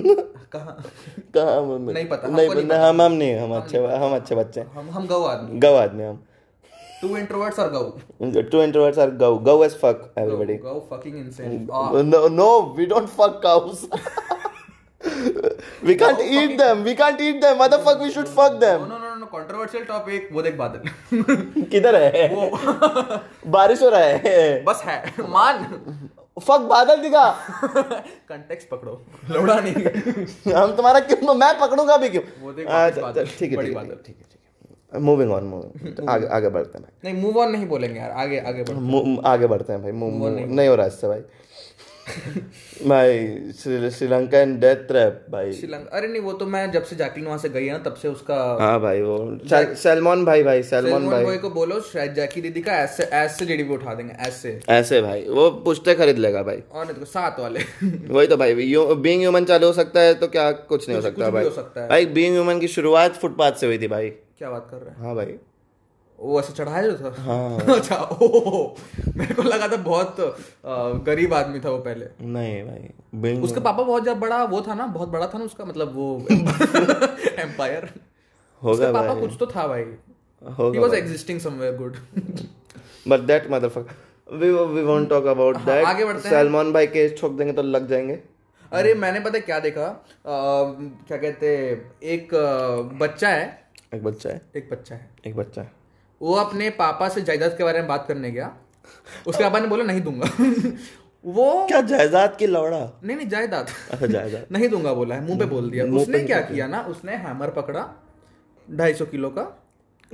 कहाँ? 0.52 0.76
कहाँ 1.36 1.78
नहीं 1.78 2.06
पता, 2.08 2.28
नहीं, 2.28 2.48
हम 2.72 3.02
हम 3.02 3.12
नहीं 3.12 3.34
हम 3.36 3.54
अच्छे 3.56 3.78
हम 3.78 4.14
अच्छे 4.14 4.34
बच्चे 4.34 4.60
हम 4.74 4.90
हम 4.90 5.06
गौ 5.06 5.22
आदमी। 5.24 5.58
गौ 5.60 5.74
आदमी 5.76 6.04
हम। 6.04 6.22
टू 7.04 7.16
इंट्रोवर्ट्स 7.16 7.58
और 7.58 7.70
go 7.72 7.82
to 8.50 8.62
introverts 8.66 9.00
are 9.04 9.10
go 9.22 9.30
go 9.48 9.56
as 9.68 9.78
fuck 9.84 10.04
everybody. 10.24 10.58
Go 10.62 10.78
fucking 10.92 11.16
insane 11.16 11.66
no 12.12 12.22
no 12.40 12.50
we 12.80 12.90
don't 12.94 13.16
fuck 13.20 13.40
cows. 13.46 13.86
We 15.86 15.94
can't 16.00 16.20
eat 16.34 16.52
them. 16.58 16.82
We 16.84 16.92
can't 16.98 17.18
eat 17.24 17.40
them. 17.40 17.58
Motherfuck 17.62 18.02
we 18.02 18.10
should 18.12 18.28
fuck 18.36 18.54
them. 18.60 18.84
No 18.90 18.98
no 18.98 19.14
no 19.14 19.26
controversial 19.32 19.84
topic 19.84 20.28
वो 20.32 20.42
देख 20.42 20.54
बादल 20.56 21.64
किधर 21.72 21.96
है? 22.02 22.28
बारिश 23.56 23.82
हो 23.82 23.88
रहा 23.94 24.00
है। 24.00 24.62
बस 24.64 24.82
है। 24.84 24.96
मान। 25.34 25.60
फक 26.38 26.60
बादल 26.70 27.02
दिखा। 27.02 27.24
कंटेक्स्ट 28.28 28.68
पकड़ो। 28.68 29.00
लौड़ा 29.30 29.58
नहीं। 29.66 30.54
हम 30.54 30.72
तुम्हारा 30.76 31.00
क्यों 31.10 31.34
मैं 31.34 31.52
पकड़ूँगा 31.60 31.96
भी 31.96 32.08
क्यों? 32.08 32.22
वो 32.42 32.52
देख 32.52 32.66
अच्छा, 32.66 33.00
बादल, 33.02 33.26
ठीक 33.38 33.50
है 33.50 33.56
बड़ी 33.56 33.68
ठीक 33.68 33.76
है 33.76 33.82
बादल। 33.82 34.02
ठीक 34.06 34.16
है 34.16 34.22
ठीक 34.22 34.32
है। 34.32 34.33
मूविंग 34.98 35.32
ऑन 35.32 35.44
मूविंग 35.44 36.08
आगे 36.08 36.26
आगे 36.26 36.48
बढ़ते 36.48 36.78
हैं 36.78 36.82
भाई। 36.82 37.12
नहीं 37.12 37.22
मूव 37.22 37.38
ऑन 37.38 37.50
नहीं 37.52 37.66
बोलेंगे 37.66 38.00
यार 38.00 38.10
आगे 38.10 38.38
आगे 38.38 38.62
बढ़ो 38.62 38.80
भाई 38.80 39.00
Move- 39.00 39.24
आगे 39.26 39.46
बढ़ते 39.46 39.72
हैं 39.72 39.82
भाई। 39.82 39.92
Move- 39.92 40.20
move- 40.22 40.56
नहीं 40.56 40.68
हो 40.68 40.74
रहा 40.74 40.86
इससे 40.86 41.08
भाई। 41.08 41.20
भाई 42.88 43.18
Sri- 43.58 43.90
Sri Lanka 43.90 44.38
and 44.38 44.60
death 44.60 44.76
trap 44.76 45.26
भाई। 45.30 45.52
श्रीलंका 45.52 45.96
अरे 45.96 46.08
नहीं 46.08 46.22
वो 46.22 46.32
तो 46.32 46.46
मैं 46.46 46.70
जब 46.70 46.84
से 46.84 46.96
जैकलिन 46.96 47.26
वहाँ 47.26 47.38
से 47.38 47.48
गई 47.48 47.66
है 47.66 47.72
ना 47.72 47.78
तब 47.78 47.94
से 47.94 48.08
उसका 48.08 48.58
हाँ 48.60 48.80
भाई 48.80 49.00
वो 49.02 49.38
सैल- 49.48 49.74
सैलमॉन 49.76 50.24
भाई 50.24 50.42
भाई 50.42 50.62
सलमान 50.62 51.06
भाई। 51.06 51.24
बॉय 51.24 51.36
को 51.36 51.50
बोलो 51.50 51.80
शायद 51.80 52.14
जैकी 52.14 52.40
दीदी 52.40 52.60
का 52.60 52.72
ऐसे 52.72 53.02
ऐसे 53.02 53.46
जेडी 53.46 53.62
भी 53.62 53.74
उठा 53.74 53.94
देंगे 53.94 54.12
ऐसे। 54.20 54.60
ऐसे 54.68 55.00
भाई 55.02 55.22
वो 55.28 55.50
पुश्ते 55.50 55.94
खरीद 55.94 56.18
लेगा 56.18 56.42
भाई। 56.42 56.62
और 56.72 56.84
नहीं 56.84 56.94
तो 56.94 57.04
सात 57.04 57.40
वाले। 57.40 57.60
वही 58.08 58.26
तो 58.26 58.36
भाई 58.36 58.54
बीइंग 58.54 59.20
ह्यूमन 59.20 59.44
चालू 59.44 59.66
हो 59.66 59.72
सकता 59.72 60.00
है 60.00 60.14
तो 60.14 60.26
क्या 60.26 60.52
कुछ 60.52 60.88
नहीं 60.88 60.96
हो 60.96 61.02
सकता 61.02 61.30
भाई। 61.30 61.44
है। 61.76 61.88
भाई 61.88 62.06
बीइंग 62.06 62.34
ह्यूमन 62.34 62.58
की 62.58 62.68
शुरुआत 62.68 63.14
फुटपाथ 63.14 63.52
से 63.52 63.66
हुई 63.66 63.78
थी 63.78 63.88
भाई। 63.88 64.12
क्या 64.38 64.50
बात 64.50 64.66
कर 64.70 64.76
रहे 64.76 64.90
हैं? 64.90 65.02
हाँ 65.02 65.14
भाई। 65.14 65.34
वो 66.18 66.38
ऐसे 66.40 66.52
चढ़ाया 66.52 66.88
जो 66.88 66.96
था? 66.98 67.10
हाँ। 67.22 67.76
अच्छा 67.76 67.96
ओ 67.96 68.74
मेरे 69.16 69.34
को 69.34 69.42
लगा 69.42 69.68
था 69.68 69.76
बहुत 69.82 70.16
गरीब 71.06 71.34
आदमी 71.34 71.60
था 71.60 71.70
वो 71.70 71.78
पहले। 71.78 72.06
नहीं 72.28 72.62
भाई 72.64 73.36
उसका 73.40 73.60
पापा 73.60 73.82
बहुत 73.82 74.02
ज़्यादा 74.02 74.20
बड़ा 74.20 74.42
वो 74.44 74.60
था 74.68 74.74
ना 74.74 74.86
बहुत 74.88 75.08
बड़ा 75.08 75.26
था 75.26 75.38
ना 75.38 75.44
उसका 75.44 75.64
मतलब 75.64 75.94
वो 75.94 76.06
एम्पायर 76.30 77.88
होगा 78.62 78.72
उसका 78.72 78.92
पापा 78.92 79.14
कुछ 79.20 79.36
तो 79.40 79.46
था 79.46 79.66
भाई। 79.68 79.82
ही 79.82 80.52
होगा 80.58 80.80
was 80.80 80.94
existing 80.94 81.40
somewhere 81.40 81.76
good 81.76 81.96
but 83.08 83.20
that 83.32 83.50
motherfucker 83.50 84.36
we 84.38 84.50
we 84.50 84.82
won't 84.82 85.08
talk 85.10 85.26
about 85.26 85.56
that 85.64 85.84
आगे 85.86 86.04
बढ़ते 86.04 86.28
हैं। 86.28 86.34
सलमान 86.34 86.72
भाई 86.72 86.86
केस 86.86 87.14
ठोक 87.20 87.32
देंगे 87.38 87.52
तो 87.52 87.62
लग 87.62 87.88
जाएँगे। 87.88 88.18
अरे 88.72 88.94
मैंने 88.94 89.20
पता 89.20 89.38
क्या 89.40 89.58
देखा? 89.60 89.88
क्या 90.26 91.16
कहते 91.16 91.48
एक 92.14 92.34
बच्चा 93.00 93.28
है 93.28 93.44
एक 93.94 94.04
बच्चा 94.04 94.30
है? 94.30 94.40
एक 94.56 94.68
बच्चा 94.70 94.94
है। 94.94 95.10
एक 95.26 95.36
बच्चा 95.36 95.62
है। 95.62 95.72
वो 96.22 96.34
अपने 96.34 96.70
पापा 96.70 97.08
से 97.08 97.20
जायदाद 97.22 97.56
के 97.58 97.64
बारे 97.64 97.78
में 97.78 97.88
बात 97.88 98.04
करने 98.08 98.30
गया। 98.30 98.56
उसके 99.26 99.42
पापा 99.44 99.58
ने 99.58 99.66
बोला 99.66 99.84
नहीं 99.84 100.00
दूँगा। 100.00 100.30
वो 101.24 101.66
क्या 101.66 101.80
जायदाद 101.80 102.36
की 102.36 102.46
लौड़ा? 102.46 103.00
नहीं 103.04 103.16
नहीं 103.16 103.28
जायदाद। 103.28 103.66
अच्छा 103.90 104.06
जायदाद। 104.06 104.46
नहीं 104.52 104.68
दूँगा 104.68 104.94
बोला 104.94 105.14
है 105.14 105.26
मुँह 105.26 105.38
पे 105.38 105.44
बोल 105.44 105.70
दिया। 105.70 105.84
उसने 105.84 106.20
क्या 106.20 106.40
किया 106.40 106.66
ना 106.66 106.80
उसने 106.80 107.16
हैमर 107.16 107.50
पकड़ा 107.50 108.04
ढाई 108.70 108.94
सौ 108.94 109.06
किलो 109.06 109.28
का। 109.28 109.60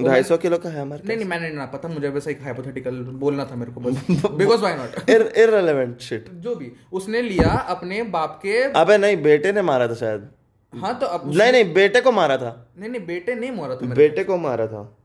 ढाई 0.05 0.23
सौ 0.23 0.37
किलो 0.37 0.59
का 0.59 0.71
हमारे 0.81 1.03
नहीं 1.07 1.17
नहीं 1.17 1.29
मैंने 1.29 1.51
ना 1.51 1.67
पता 1.67 1.89
मुझे 1.89 2.09
वैसा 2.09 2.31
एक 2.31 2.43
हाइपोथेटिकल 2.43 2.95
बोलना 2.95 3.45
था 3.45 3.57
मेरे 3.57 3.73
को 3.73 3.81
बस। 3.81 4.07
Because 4.11 4.61
why 4.61 4.75
not 4.75 5.11
irrelevant 5.11 6.01
shit 6.01 6.31
जो 6.31 6.55
भी। 6.55 6.73
उसने 6.93 7.23
लिया 7.23 7.49
अपने 7.49 8.03
बाप 8.03 8.41
के 8.43 8.63
अबे 8.63 8.99
नहीं 8.99 9.23
बेटे 9.23 9.53
ने 9.53 9.63
मारा 9.63 9.89
था 9.89 9.95
शायद। 9.95 10.29
हाँ 10.75 10.99
तो 10.99 11.07
अब 11.07 11.23
नहीं 11.35 11.53
नहीं 11.53 11.75
बेटे 11.75 12.01
को 12.01 12.13
मारा 12.13 12.37
था। 12.37 12.69
नहीं 12.79 12.91
नहीं 12.91 13.07
बेटे 13.07 13.35
नहीं 13.35 13.53
मारा 13.53 13.77
था 13.77 13.87
बेटे 13.87 14.25
को 14.25 14.37
मारा 14.37 14.67
था। 14.67 14.97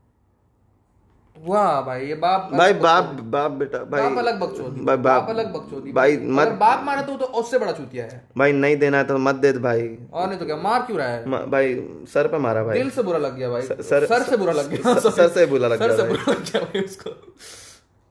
वाह 1.44 1.80
भाई 1.82 2.06
ये 2.06 2.14
बाप 2.14 2.50
भाई 2.52 2.72
बाप 2.72 3.04
बाप 3.04 3.50
बेटा 3.50 3.78
भाई 3.78 4.02
बाप 4.02 4.18
अलग 4.18 4.40
बकचोदी। 4.40 4.80
भाई 4.80 4.96
बाप 4.96 5.28
अलग 5.28 5.52
बकचोदी। 5.52 5.92
भाई 5.92 6.16
मत 6.16 6.48
बाप 6.48 6.84
मारा 6.84 7.02
तो 7.02 7.16
तो 7.16 7.24
उससे 7.24 7.58
बड़ा 7.58 7.72
चूतिया 7.72 8.04
है। 8.04 8.28
भाई 8.38 8.52
नहीं 8.52 8.76
देना 8.76 8.98
है 8.98 9.04
तो 9.04 9.18
मत 9.18 9.34
दे 9.34 9.52
भाई। 9.52 9.98
और 10.12 10.28
नहीं 10.28 10.38
तो 10.38 10.46
क्या 10.46 10.56
मार 10.56 10.82
क्यों 10.82 10.98
रहा 10.98 11.08
है? 11.08 11.50
भाई 11.50 11.74
सर 12.14 12.28
पे 12.28 12.38
मारा 12.38 12.64
भाई। 12.64 12.78
दिल 12.78 12.90
से 12.90 13.02
बुरा 13.02 13.18
लग 13.18 13.36
गया 13.36 13.50
भाई। 13.50 13.62
सर- 13.62 13.82
सर 13.82 14.22
से 14.22 14.36
बुरा 14.36 14.52
लग 14.52 14.68
गया 14.70 14.94
सर- 14.94 15.12
सर 15.12 15.28
से 15.28 15.46
बुरा 15.46 15.68
लग 15.68 15.78
गया 15.78 15.88
सर 15.88 15.96
से 15.96 16.08
बुरा 16.08 16.32
लग 16.32 16.42
गया 16.42 16.60
भाई 16.62 16.80
उसको। 16.80 17.34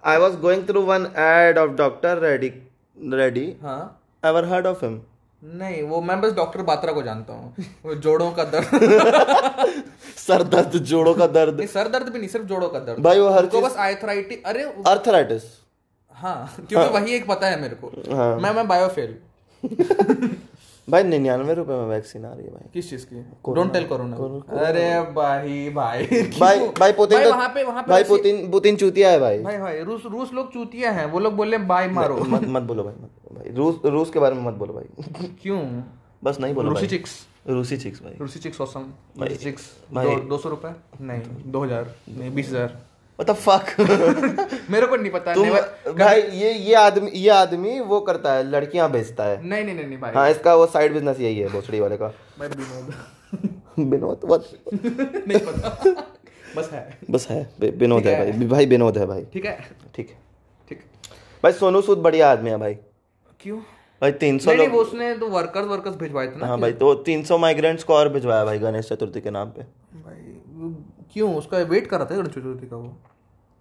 I 0.05 0.17
was 0.17 0.35
going 0.35 0.67
through 0.67 0.81
one 0.81 1.07
ad 1.17 1.57
of 1.57 1.71
doctor 1.71 2.17
ready 2.17 2.53
ready 3.13 3.55
हाँ। 3.61 4.01
एवर 4.25 4.45
हर्ड 4.45 4.67
ऑफ़ 4.67 4.85
हिम 4.85 5.01
नहीं 5.45 5.81
वो 5.83 5.99
मैं 6.01 6.19
बस 6.21 6.31
डॉक्टर 6.33 6.61
बात्रा 6.61 6.93
को 6.93 7.01
जानता 7.03 7.33
हूँ। 7.33 7.95
जोड़ों 8.01 8.31
का 8.31 8.43
दर्द। 8.43 9.83
सर 10.17 10.43
दर्द 10.43 10.77
जोड़ों 10.91 11.13
का 11.15 11.27
दर्द। 11.27 11.57
नहीं 11.57 11.67
सर 11.67 11.87
दर्द 11.87 12.09
भी 12.09 12.19
नहीं 12.19 12.29
सिर्फ़ 12.29 12.45
जोड़ों 12.45 12.69
का 12.69 12.79
दर्द। 12.79 12.99
भाई 13.03 13.19
वो 13.19 13.29
हर 13.29 13.45
को 13.45 13.61
बस 13.61 13.75
आर्थराइटिस 13.77 14.43
अरे 14.45 14.63
अर्थराइटिस 14.87 15.43
हाँ 16.15 16.55
क्योंकि 16.69 16.93
वही 16.93 17.15
एक 17.15 17.27
पता 17.27 17.47
है 17.47 17.61
मेरे 17.61 17.75
को। 17.75 17.87
हाँ। 18.15 18.35
मैं 18.37 18.51
मैं 18.53 18.67
बायोफेल 18.67 19.15
भाई 20.89 21.03
निन्यानवे 21.03 21.53
रुपए 21.53 21.73
में 21.73 21.85
वैक्सीन 21.87 22.25
आ 22.25 22.33
रही 22.33 22.45
है 22.45 22.51
भाई। 22.53 22.69
किस 22.73 22.89
चीज़ 22.89 23.05
की? 23.05 23.21
Don't 23.53 23.71
tell 23.73 23.85
corona. 23.87 24.15
अरे 24.65 24.89
भाई 25.13 25.69
भाई 25.69 26.05
भाई 26.39 26.61
भाई 26.79 26.91
पुतिन 26.93 27.17
भाई 27.17 27.23
तो 27.23 27.29
वहाँ 27.29 27.49
पे 27.49 27.63
वहाँ 27.63 27.83
पे 27.83 27.91
भाई 27.91 28.03
पुतिन 28.03 28.49
पुतिन 28.51 28.75
चूतिया 28.75 29.11
है 29.11 29.19
भाई। 29.19 29.41
भाई 29.43 29.57
भाई 29.57 29.79
रूस 29.83 30.03
रूस 30.05 30.33
लोग 30.33 30.53
चूतिया 30.53 30.91
हैं 30.91 31.05
वो 31.11 31.19
लोग 31.19 31.33
बोले 31.33 31.57
बाय 31.71 31.87
मारो। 31.89 32.17
मत 32.29 32.41
मत 32.47 32.61
बोलो 32.61 32.83
भाई 32.83 32.93
मत 32.93 33.33
भाई। 33.33 33.53
रूस 33.55 33.79
रूस 33.85 34.09
के 34.09 34.19
बारे 34.19 34.35
में 34.35 34.43
मत 34.43 34.53
बोलो 34.53 34.73
भाई। 34.73 35.27
क्यों? 35.41 35.61
बस 36.23 36.39
नहीं 36.39 36.53
बोलो 36.53 36.69
रूसी 36.69 36.87
चिक्स 36.87 37.25
रूसी 37.47 37.77
चिक्स 37.77 38.03
भाई। 38.03 38.13
रूसी 38.19 38.39
चिक्स 38.39 38.61
औसम 38.61 38.85
रूसी 39.19 39.35
चिक्स 39.35 39.71
भाई- 39.93 40.19
दो 40.29 40.37
सौ 40.37 40.49
रुपए? 40.49 40.73
नहीं 41.01 41.51
दो 41.51 41.63
हज़ार। 41.63 41.93
नहीं 42.09 42.31
बीस 42.31 42.49
हज़ार। 42.49 42.77
व्हाट 43.19 43.29
द 43.29 43.33
फक 43.33 44.69
मेरे 44.71 44.87
को 44.87 44.95
नहीं 44.95 45.11
पता 45.11 45.33
तुम 45.33 45.47
never- 45.47 45.97
भाई 45.99 46.21
ये 46.21 46.51
ये 46.53 46.73
आदमी 46.75 47.11
ये 47.11 47.29
आदमी 47.29 47.79
वो 47.79 47.99
करता 48.01 48.33
है 48.33 48.43
लड़कियाँ 48.49 48.89
बेचता 48.91 49.23
है। 49.23 49.37
नहीं 49.47 49.63
नहीं 49.63 49.75
नहीं 49.75 49.85
नहीं 49.85 49.99
भाई। 49.99 50.11
हाँ 50.15 50.29
इसका 50.31 50.55
वो 50.55 50.65
साइड 50.65 50.93
बिज़नेस 50.93 51.19
यही 51.19 51.39
है 51.39 51.47
भोसड़ी 51.49 51.79
वाले 51.79 51.97
का। 51.97 52.07
भाई 52.39 52.47
विनोद। 52.47 52.93
विनोद 53.93 54.21
what? 54.31 54.43
नहीं 55.27 55.39
पता। 55.39 55.91
बस 56.55 56.69
है। 56.73 56.97
बस 57.11 57.27
है 57.29 57.39
विनोद 57.59 58.07
है 58.07 58.31
भाई 58.31 58.47
भाई 58.47 58.65
विनोद 58.65 58.97
है 58.97 59.05
भाई। 59.05 59.25
ठीक 59.33 59.45
है। 59.45 59.57
ठीक 59.95 60.09
है। 60.09 60.17
ठीक। 60.69 60.81
भाई 61.43 61.51
सोनू 61.51 61.81
सूद 61.81 61.97
बढ़िया 61.97 62.31
आदमी 62.31 62.49
है 62.49 62.57
भाई। 62.57 62.73
क्यों? 63.39 63.57
भाई 64.01 64.11
तीन 64.11 64.37
सौ 64.39 64.49
नहीं 64.51 64.57
नहीं 64.57 64.67
लोग 64.67 64.75
वो 64.75 64.81
उसने 64.83 65.13
तो 65.17 65.27
वर्कर्स 65.29 65.65
वर्कर्स 65.67 65.95
भिजवाए 65.95 66.27
थे 66.27 66.35
ना। 66.35 66.47
हाँ 66.47 66.59
भाई 66.59 66.71
तो 66.71 66.93
तीन 67.09 67.23
सौ 67.23 67.37
माइग्रेंट्स 67.37 67.83
को 67.83 67.93
और 67.93 68.09
भिजवाया 68.09 68.45
भाई 68.45 68.59
गणेश 68.59 68.89
चतुर्थी 68.89 69.21
के 69.21 69.29
नाम 69.31 69.49
पे। 69.49 69.61
भाई 69.99 70.34
क्यों? 71.13 71.33
उसका 71.35 71.57
वेट 71.69 71.87
कर 71.87 71.97
रहा 71.97 72.05
था 72.05 72.15
गणेश 72.15 72.33
चतुर्थी 72.33 72.67
का 72.67 72.75
वो। 72.75 72.97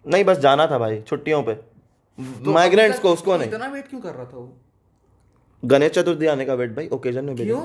नहीं 0.04 0.24
बस 0.24 0.38
जाना 0.38 0.66
था 0.66 0.78
भाई 0.78 1.00
छुट्टियों 1.02 1.42
पे। 1.42 1.54
तो 2.44 2.52
माइग्रेंट्स 2.52 2.98
को 2.98 3.12
उसको 3.12 3.36
नहीं। 3.36 3.48
इतना 3.48 3.68
वेट 3.68 3.88
क्यों 3.88 4.00
कर 4.00 4.14
रहा 4.14 4.24
था 4.24 4.36
वो? 4.36 4.52
गणेश 5.62 5.90
चतुर्थी 5.92 6.26
आने 6.26 6.44
का 6.44 6.54
वेट 6.54 6.74
भाई 6.76 6.88
ओकेजन 6.92 7.24
में 7.24 7.36
क्यों? 7.36 7.60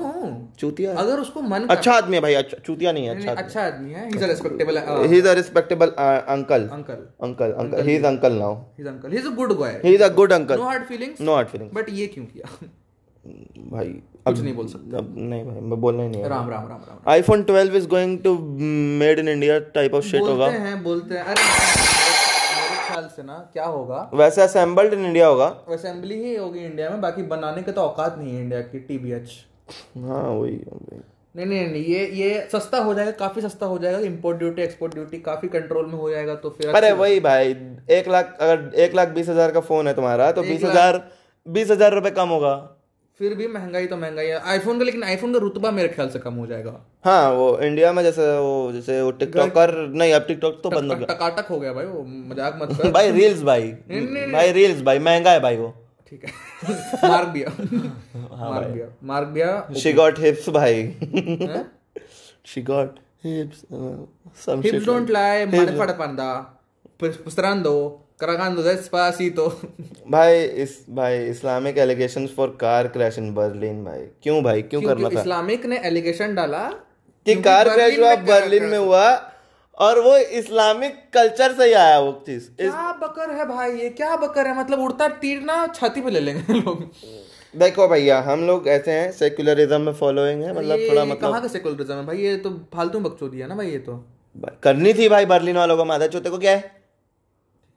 चूतिया। 0.58 0.94
अगर 0.98 1.20
उसको 1.20 1.40
मन 1.42 1.66
अच्छा 1.70 1.92
आदमी 1.92 2.16
है 2.16 2.20
भाई 2.22 2.34
अच्छा 2.34 2.56
चूतिया 2.66 2.92
नहीं 2.92 3.06
है 3.06 3.16
अच्छा 3.16 3.32
अच्छा 3.32 3.64
आदमी 3.66 3.92
है। 3.92 4.06
He 4.06 4.16
is 4.16 4.24
a 4.24 4.26
respectable 4.28 4.78
he 5.06 5.18
is 5.18 5.28
a 5.28 5.32
respectable 5.34 5.88
uncle 5.88 6.66
uncle 6.68 7.06
uncle 7.22 7.52
uncle 7.52 7.86
he 7.88 7.94
is 7.96 8.06
uncle 8.06 8.32
now 8.34 8.54
he 8.54 8.82
is 8.82 8.88
uncle 8.88 9.12
he 9.12 9.18
is 9.18 9.26
a 9.26 9.34
good 9.34 9.52
boy 9.58 9.80
he 9.84 9.94
is 9.94 10.02
a 10.02 10.08
good 10.14 10.32
uncle 10.32 10.56
no 10.56 10.64
hard 10.64 10.84
feelings 10.84 11.20
no 11.20 11.34
hard 11.34 11.48
feeling 11.48 11.70
but 11.70 11.90
ये 11.90 12.06
क्यों 12.06 12.24
किया? 12.26 12.68
भाई 13.24 13.88
कुछ 14.26 14.40
नहीं 14.40 14.54
बोल 14.54 14.66
सकते। 14.68 14.96
अब 14.96 15.14
नहीं 15.18 15.44
भाई 15.44 15.60
मैं 15.62 15.80
बोलना 15.80 16.02
ही 16.02 16.08
नहीं 16.08 16.22
है 16.22 16.28
Ram 16.28 16.48
Ram 16.50 16.68
Ram 16.68 16.80
Ram 16.80 17.10
iPhone 17.10 17.42
12 17.44 17.74
is 17.76 17.86
going 17.88 18.18
to 18.18 18.34
made 19.00 19.18
in 19.18 19.28
India 19.28 19.58
type 19.74 19.94
of 19.94 20.04
shit 20.04 20.22
होगा। 20.22 20.46
बोलते 20.46 20.58
हैं 20.60 20.82
बोलते 20.82 21.14
हैं। 21.14 21.24
अरे 21.24 21.42
मेरे 21.42 22.76
ख्याल 22.86 23.08
से 23.16 23.22
ना 23.22 23.36
क्या 23.52 23.66
होगा? 23.66 24.10
वैसे 24.14 24.42
असेंबल्ड 24.42 24.94
इन 24.94 25.04
इंडिया 25.06 25.26
होगा। 25.26 25.46
असेंबली 25.70 26.18
ही 26.24 26.34
होगी 26.36 26.64
इंडिया 26.64 26.90
में 26.90 27.00
बाकी 27.00 27.22
बनाने 27.28 27.62
के 27.62 27.72
तो 27.72 27.80
औकात 27.82 28.18
नहीं 28.18 28.34
है 28.34 28.42
इंडिया 28.42 28.60
की 28.62 28.78
टीबीएच 28.80 29.30
हाँ 29.98 30.22
वही 30.22 30.56
वही। 30.66 31.00
नहीं 31.34 31.46
नहीं 31.46 31.66
नहीं 31.68 31.84
ये 31.84 32.06
ये 32.14 32.48
सस्ता 32.52 32.78
हो 32.80 32.94
जाएगा 32.94 33.10
काफ़ी 33.18 33.42
सस्ता 33.42 33.66
हो 33.66 33.78
जाएगा। 33.78 33.98
इंपोर्ट 34.06 34.38
ड्यूटी 34.38 34.62
एक्सपोर्ट 34.62 34.94
ड्यूटी 34.94 35.18
काफ़ी 35.22 35.48
कंट्रोल 35.50 35.86
में 35.86 35.94
हो 35.94 36.10
जाएगा 36.10 36.34
तो 36.36 36.50
फिर 36.52 36.74
अरे 36.76 36.92
वही 36.94 37.20
भाई 37.20 37.54
एक 37.98 38.08
लाख 38.08 38.36
अगर 38.40 38.74
एक 38.80 38.94
लाख 38.94 39.08
बीस 39.14 39.28
हज़ार 39.28 39.50
का 39.52 39.60
फ़ोन 39.62 39.88
है 39.88 39.94
तुम्हारा 39.94 40.30
तो 40.32 40.42
बीस 40.42 40.64
हज़ार 40.64 41.02
बीस 41.46 41.70
हज़ार 41.70 41.94
रुपए 41.94 42.10
कम 42.12 42.28
होगा। 42.28 42.56
फिर 43.20 43.34
भी 43.34 43.46
महँगाई 43.46 43.86
तो 43.86 43.96
महँगाई 43.96 44.26
है। 44.26 44.38
आईफोन 44.50 44.78
का 44.78 44.84
लेकिन 44.84 45.02
आईफोन 45.04 45.32
का 45.32 45.38
रुतबा 45.38 45.70
मेरे 45.70 45.88
ख्याल 45.88 46.08
से 46.10 46.18
कम 46.18 46.34
हो 46.34 46.46
जाएगा। 46.46 46.70
हाँ 47.04 47.30
वो 47.32 47.48
इंडिया 47.58 47.92
में 47.92 48.02
जैसे 48.02 48.28
वो 48.38 48.70
जैसे 48.72 49.00
वो 49.02 49.10
टिकटॉकर 49.10 49.74
नहीं 49.94 50.12
अब 50.12 50.22
टिकटॉक 50.22 50.60
तो 50.62 50.70
बंद 50.70 50.92
हो 50.92 50.98
टक- 50.98 51.08
टकाटक 51.10 51.46
हो 51.46 51.58
गया 51.60 51.72
भाई 51.72 51.84
वो 51.86 52.02
मज़ाक 52.02 52.58
मत 52.62 52.76
कर। 52.78 52.90
भाई 52.98 53.10
रील्स 53.10 53.42
भाई। 53.42 53.68
भाई 54.32 54.52
रील्स 54.52 54.82
भाई 54.82 54.98
महँगा 54.98 55.30
है 55.30 55.40
भाई 55.40 55.56
वो। 55.56 55.68
ठीक 56.10 56.24
है। 56.24 57.08
मार्क 57.10 57.28
दिया। 57.28 57.50
हाँ 58.36 58.50
मार्क 58.50 58.66
दिया। 58.66 58.86
मार्क 59.04 59.28
दिया 59.28 59.68
शी 59.76 59.92
गॉट 59.92 60.18
हिप्स 60.18 60.48
भाई। 60.48 60.82
She 62.46 62.62
got 62.62 62.98
hips 63.24 63.62
some 64.46 64.62
Hips 64.62 64.86
don't 64.86 65.10
lie, 65.16 65.46
manufactured 65.46 65.98
panda. 65.98 66.30
Pustrando, 67.00 67.74
cargando 68.22 68.64
despacito. 68.66 69.46
भाई 70.10 70.42
इस 70.62 70.76
भाई 70.90 71.18
Islamic 71.26 71.78
allegations 71.78 72.30
for 72.36 72.48
car 72.60 72.88
crash 72.88 73.18
in 73.18 73.32
Berlin 73.34 73.84
भाई। 73.84 74.00
क्यों 74.22 74.42
भाई? 74.42 74.62
क्यों 74.62 74.82
करना 74.82 74.94
क्योंकि 74.94 75.16
था? 75.16 75.20
इस्लामिक 75.20 75.66
ने 75.66 75.78
एलिगेशन 75.84 76.34
डाला 76.34 76.62
कि 77.26 77.34
कार 77.42 77.68
क्रैश 77.68 77.98
हुआ 77.98 78.14
बर्लिन 78.30 78.64
में 78.64 78.78
हुआ। 78.78 79.08
और 79.78 80.00
वो 80.00 80.16
इस्लामिक 80.16 80.96
कल्चर 81.14 81.52
से 81.52 81.64
ही 81.64 81.72
आया 81.72 81.98
वो 81.98 82.12
चीज़। 82.26 82.48
क्या 82.60 82.92
बकर 83.02 83.30
है 83.30 83.46
भाई 83.48 83.72
ये? 83.72 83.88
क्या 83.90 84.16
बकर 84.16 84.46
है? 84.46 84.58
मतलब 84.58 84.78
उड़ता 84.78 85.08
तीर 85.22 85.40
ना 85.42 85.66
छाती 85.74 86.00
पे 86.00 86.10
ले 86.10 86.20
लेंगे 86.20 86.54
लोग। 86.60 86.82
देखो 87.54 87.86
भैया 87.88 88.18
हम 88.20 88.46
लोग 88.46 88.68
ऐसे 88.68 88.90
हैं 88.92 89.10
सेक्युलरिज्म 89.12 89.80
में 89.80 89.92
फॉलोइंग 89.92 90.42
है 90.42 90.56
मतलब 90.56 90.78
थोड़ा 90.90 91.04
मतलब 91.04 91.20
कहाँ 91.20 91.40
का 91.42 91.48
सेकुलरिज्म 91.48 91.94
है? 91.94 92.06
भाई 92.06 92.18
ये 92.18 92.36
तो 92.36 92.50
फालतू 92.74 93.00
बकचोदी 93.00 93.38
है 93.38 93.48
ना 93.48 93.54
भाई 93.54 93.70
ये 93.70 93.78
तो। 93.78 93.96
करनी 94.62 94.92
थी 94.94 95.08
भाई 95.08 95.26
बर्लिन 95.26 95.56
वालों 95.56 95.76
को 95.76 95.84
मादा 95.84 96.06
चौथे 96.06 96.30
को 96.30 96.38
क्या 96.38 96.52
है? 96.52 96.79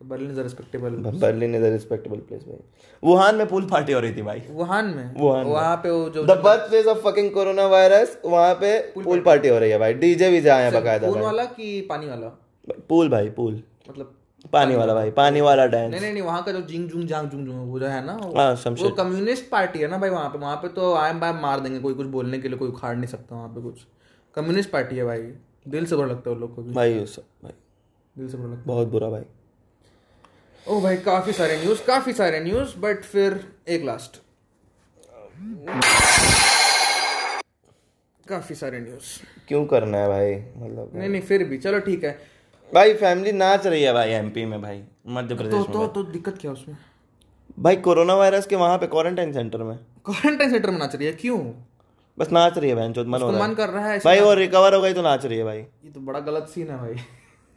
Berlin 0.03 0.31
is 0.31 0.39
respectable 0.39 0.95
Berlin 1.19 1.55
is 1.55 1.63
a 1.63 1.69
respectable 1.69 2.17
place 2.19 2.41
भाई 2.43 2.57
वुहान 3.03 3.36
में 3.36 3.48
पूल 3.48 3.65
पार्टी 3.65 3.93
हो 3.93 4.00
रही 4.00 4.15
थी 4.15 4.22
भाई 4.22 4.41
वुहान 4.51 4.86
में? 4.86 5.13
वुहान। 5.17 5.45
वहाँ 5.45 5.75
पे 5.77 5.89
वो 5.89 6.10
जो 6.10 6.24
the 6.25 6.38
birth 6.43 6.67
place 6.69 6.86
of 6.88 6.98
fucking 7.00 7.31
corona 7.31 7.67
virus 7.67 8.17
वहाँ 8.25 8.53
पे 8.55 8.77
पूल 8.95 9.19
पार्टी 9.22 9.48
हो 9.48 9.57
रही 9.60 9.72
है 9.72 9.77
भाई 9.79 9.93
डीजे 9.93 10.29
भी 10.29 10.41
जाए 10.41 10.63
हैं 10.63 10.74
बकायदा 10.74 11.12
भाई 11.12 11.22
वाला 11.22 11.45
कि 11.45 11.69
पानी 11.89 12.07
वाला? 12.07 12.27
पूल 12.89 13.10
भाई 13.10 13.29
पूल 13.29 13.62
मतलब 13.89 14.13
पानी 14.53 14.75
वाला 14.75 14.93
भाई 14.93 15.12
पानी 15.12 15.41
वाला 15.41 15.65
डांस 15.65 15.89
नहीं 15.91 16.01
नहीं 16.01 16.12
नहीं 16.13 16.22
वहाँ 16.24 16.43
का 16.43 16.51
जो 16.51 16.62
जिंग 16.62 16.89
जुंग 16.89 17.05
जांग 17.07 17.29
जुंग 17.29 17.45
जुंग 17.45 17.69
वो 17.72 17.79
जो 17.79 17.86
है 17.86 18.05
ना 18.05 18.13
वो- 18.15 18.38
हाँ 18.38 18.51
वो 18.72 18.89
कम्युनिस्ट 18.89 19.50
पार्टी 19.50 19.79
है 19.79 19.88
ना 19.88 19.98
भाई 19.98 20.10
वहाँ 20.10 20.29
पे। 20.29 20.39
वहाँ 20.39 20.55
पे 20.55 20.67
तो 20.67 20.93
आयम 20.93 21.19
बाय 21.19 21.33
मार 21.33 21.60
देंगे 21.60 21.79
कोई 21.79 21.93
कुछ 21.93 22.07
बोलने 22.07 22.39
के 22.39 22.48
लिए 22.48 22.57
कोई 22.57 22.69
उखाड़ 22.69 22.95
नहीं 22.95 23.07
सकता 23.07 23.36
वहाँ 23.36 23.48
पे 23.50 23.62
कुछ। 23.62 23.86
कम्युनिस्ट 24.36 24.69
पार्टी 24.69 24.95
है 24.95 25.05
भाई 25.05 25.22
दिल 25.67 25.86
से 25.86 25.95
बुरा 25.95 26.07
लगता 26.07 26.29
है 26.29 26.36
उन 26.36 26.41
लोग 26.41 26.55
को 26.55 26.62
भी। 26.62 26.74
भाई 26.74 26.93
भाई 26.93 27.51
दिल 28.15 28.27
से 28.29 28.38
बुरा 28.38 28.50
लगता 28.51 28.63
बहुत 28.65 28.88
बुरा 28.88 29.10
भाई 29.10 29.22
है 29.22 29.42
ओ 30.67 30.79
भाई 30.82 30.98
काफ़ी 30.98 31.34
सारे 31.34 31.58
न्यूज़ 31.58 31.82
काफ़ी 31.84 32.13
सारे 32.13 32.39
न्यूज़ 32.39 32.75
बट 32.79 33.03
फिर 33.03 33.34
एक 33.70 33.84
लास्ट 33.84 34.22
काफ़ी 38.25 38.55
सारे 38.55 38.79
न्यूज़ 38.79 39.08
क्यों 39.48 39.65
करना 39.65 39.98
है 39.98 40.08
भाई? 40.10 40.36
मतलब 40.36 40.91
नहीं 40.96 41.10
नहीं 41.10 41.22
फिर 41.22 41.43
भी 41.43 41.58
चलो 41.58 41.79
ठीक 41.79 42.03
है. 42.03 42.12
भाई 42.72 42.93
फैमिली 42.93 43.32
नाच 43.32 43.67
रही 43.67 43.84
है 43.84 43.93
भाई 43.93 44.12
एमपी 44.12 44.46
में 44.46 44.62
भाई 44.62 44.82
मध्य 45.08 45.36
प्रदेश 45.36 45.51
तो 45.51 45.63
प्रदेश 45.63 45.79
में 45.79 45.88
तो 45.88 46.03
तो 46.03 46.12
दिक्कत 46.12 46.38
क्या 46.41 46.51
उसमें? 46.51 46.77
भाई 47.60 47.75
कोरोना 47.88 48.15
वायरस 48.15 48.46
के 48.46 48.55
वहाँ 48.55 48.77
पे 48.77 48.88
क्वारंटाइन 48.88 49.34
सेंटर 49.34 49.63
में. 49.63 49.77
क्वारंटाइन 50.05 50.51
सेंटर 50.51 50.72
में 50.72 50.77
नाच 50.79 50.96
रही 50.96 51.08
है? 51.08 51.13
क्यों? 51.13 51.39
बस 52.17 52.32
नाच 52.32 52.58
रही 52.58 52.70
है 52.70 52.75
बहन 52.75 52.93
मन 53.08 53.22
हो 53.22 53.32
रहा 53.32 53.48
मन 53.48 53.53
कर 53.53 53.70
रहा 53.70 53.88
है 53.88 54.00
भाई 54.00 54.20
वो 54.20 54.34
रिकवर 54.34 54.75
हो। 54.75 54.82
गई 54.82 54.93
तो 54.93 55.01
नाच 55.01 55.25
रही 55.25 55.38
है 55.38 55.43
भाई. 55.43 55.60
ये 55.60 55.91
तो 55.91 56.00
बड़ा 56.00 56.20
गलत 56.20 56.48
सीन 56.50 56.70
है 56.70 56.77
भाई. 56.77 56.96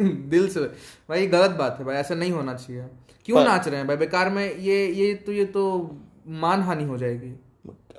दिल 0.30 0.48
से। 0.48 0.60
भाई 1.08 1.20
ये 1.20 1.26
गलत 1.26 1.50
बात 1.50 1.76
है 1.78 1.84
भाई 1.84 1.96
ऐसा 1.96 2.14
नहीं 2.14 2.32
होना 2.32 2.54
चाहिए। 2.54 2.84
क्यों 3.24 3.44
नाच 3.44 3.68
रहे 3.68 3.76
हैं 3.76 3.86
भाई? 3.86 3.96
बेकार 3.96 4.30
में 4.30 4.56
ये 4.56 4.86
ये 4.86 5.14
तो 5.14 5.32
ये 5.32 5.44
तो 5.44 5.96
मान 6.28 6.62
हानि 6.62 6.84
हो 6.84 6.98
जाएगी। 6.98 7.40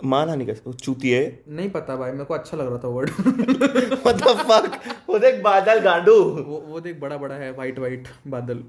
मान 0.04 0.30
हानि 0.30 0.46
कैसे 0.46 0.74
चूतिए 0.74 1.44
नहीं 1.48 1.70
पता 1.70 1.96
भाई 1.96 2.12
मेरे 2.12 2.24
को 2.24 2.34
अच्छा 2.34 2.58
लग 2.58 2.68
रहा 2.68 2.77
था 2.77 2.88
वर्ड 2.88 3.10
fuck? 4.50 4.68
वो 5.10 5.20
देख 5.20 5.42
बादल 5.42 5.80
गांडू। 5.80 6.24
वो 6.24 6.58
वो 6.68 6.80
देख 6.80 7.00
बड़ा 7.00 7.18
बड़ा 7.18 7.36
है 7.36 7.51
वाइट 7.51 7.80
वाइट 7.80 8.08
बादल। 8.27 8.63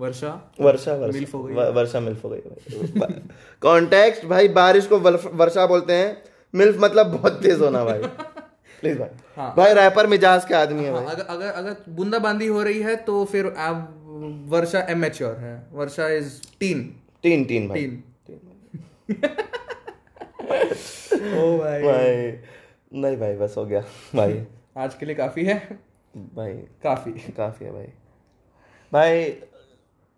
वर्षा? 0.00 0.54
वर्षा 0.60 0.96
मिल्फ 0.96 1.34
हो 1.34 1.38
वर्षा 1.38 1.64
गई। 1.64 1.72
वर्षा 1.72 2.00
मिल्फ 2.00 2.24
हो 2.24 2.28
गई 2.30 2.40
कॉन्टेक्स्ट 3.62 4.26
भाई 4.26 4.48
बारिश 4.48 4.86
को 4.86 4.98
वर्षा 5.36 5.66
बोलते 5.66 5.92
हैं। 5.92 6.22
मिल्फ 6.54 6.76
मतलब 6.80 7.06
बहुत 7.06 7.32
तेज 7.32 7.60
होना 7.60 7.84
भाई। 7.84 7.98
प्लीज़ 8.80 8.98
भाई। 8.98 9.08
हाँ। 9.36 9.54
भाई 9.56 9.72
रैपर 9.74 10.06
मिजाज 10.06 10.44
के 10.44 10.54
आदमी 10.54 10.84
है 10.84 10.92
हाँ, 10.92 11.04
भाई। 11.04 11.14
अगर 11.14 11.22
अगर 11.24 11.46
अगर 11.52 11.76
बूंदाबांदी 11.88 12.46
हो 12.46 12.62
रही 12.62 12.80
है 12.80 12.96
तो 12.96 13.24
फिर 13.24 13.46
आप 13.58 13.90
वर्षा 14.50 14.80
एमेच्योर 14.90 15.36
है। 15.36 15.54
वर्षा 15.72 16.08
इज़ 16.08 16.40
टीन 16.60 16.82
तीन 17.22 17.44
तीन 17.44 17.68
भाई। 17.68 17.80
टीन 17.80 18.02
ओ 21.38 21.58
भाई 21.58 21.82
भाई 21.82 22.32
नहीं 23.00 23.16
भाई 23.16 23.36
बस 23.36 23.54
हो 23.58 23.64
गया। 23.66 23.80
भाई। 24.14 24.44
आज 24.78 24.94
के 24.94 25.06
लिए 25.06 25.14
काफ़ी 25.14 25.44
है। 25.44 25.58
भाई। 26.34 26.52
काफ़ी। 26.82 27.12
काफ़ी 27.36 27.66
है 27.66 27.72
भाई। 27.72 27.86
भाई 28.92 29.24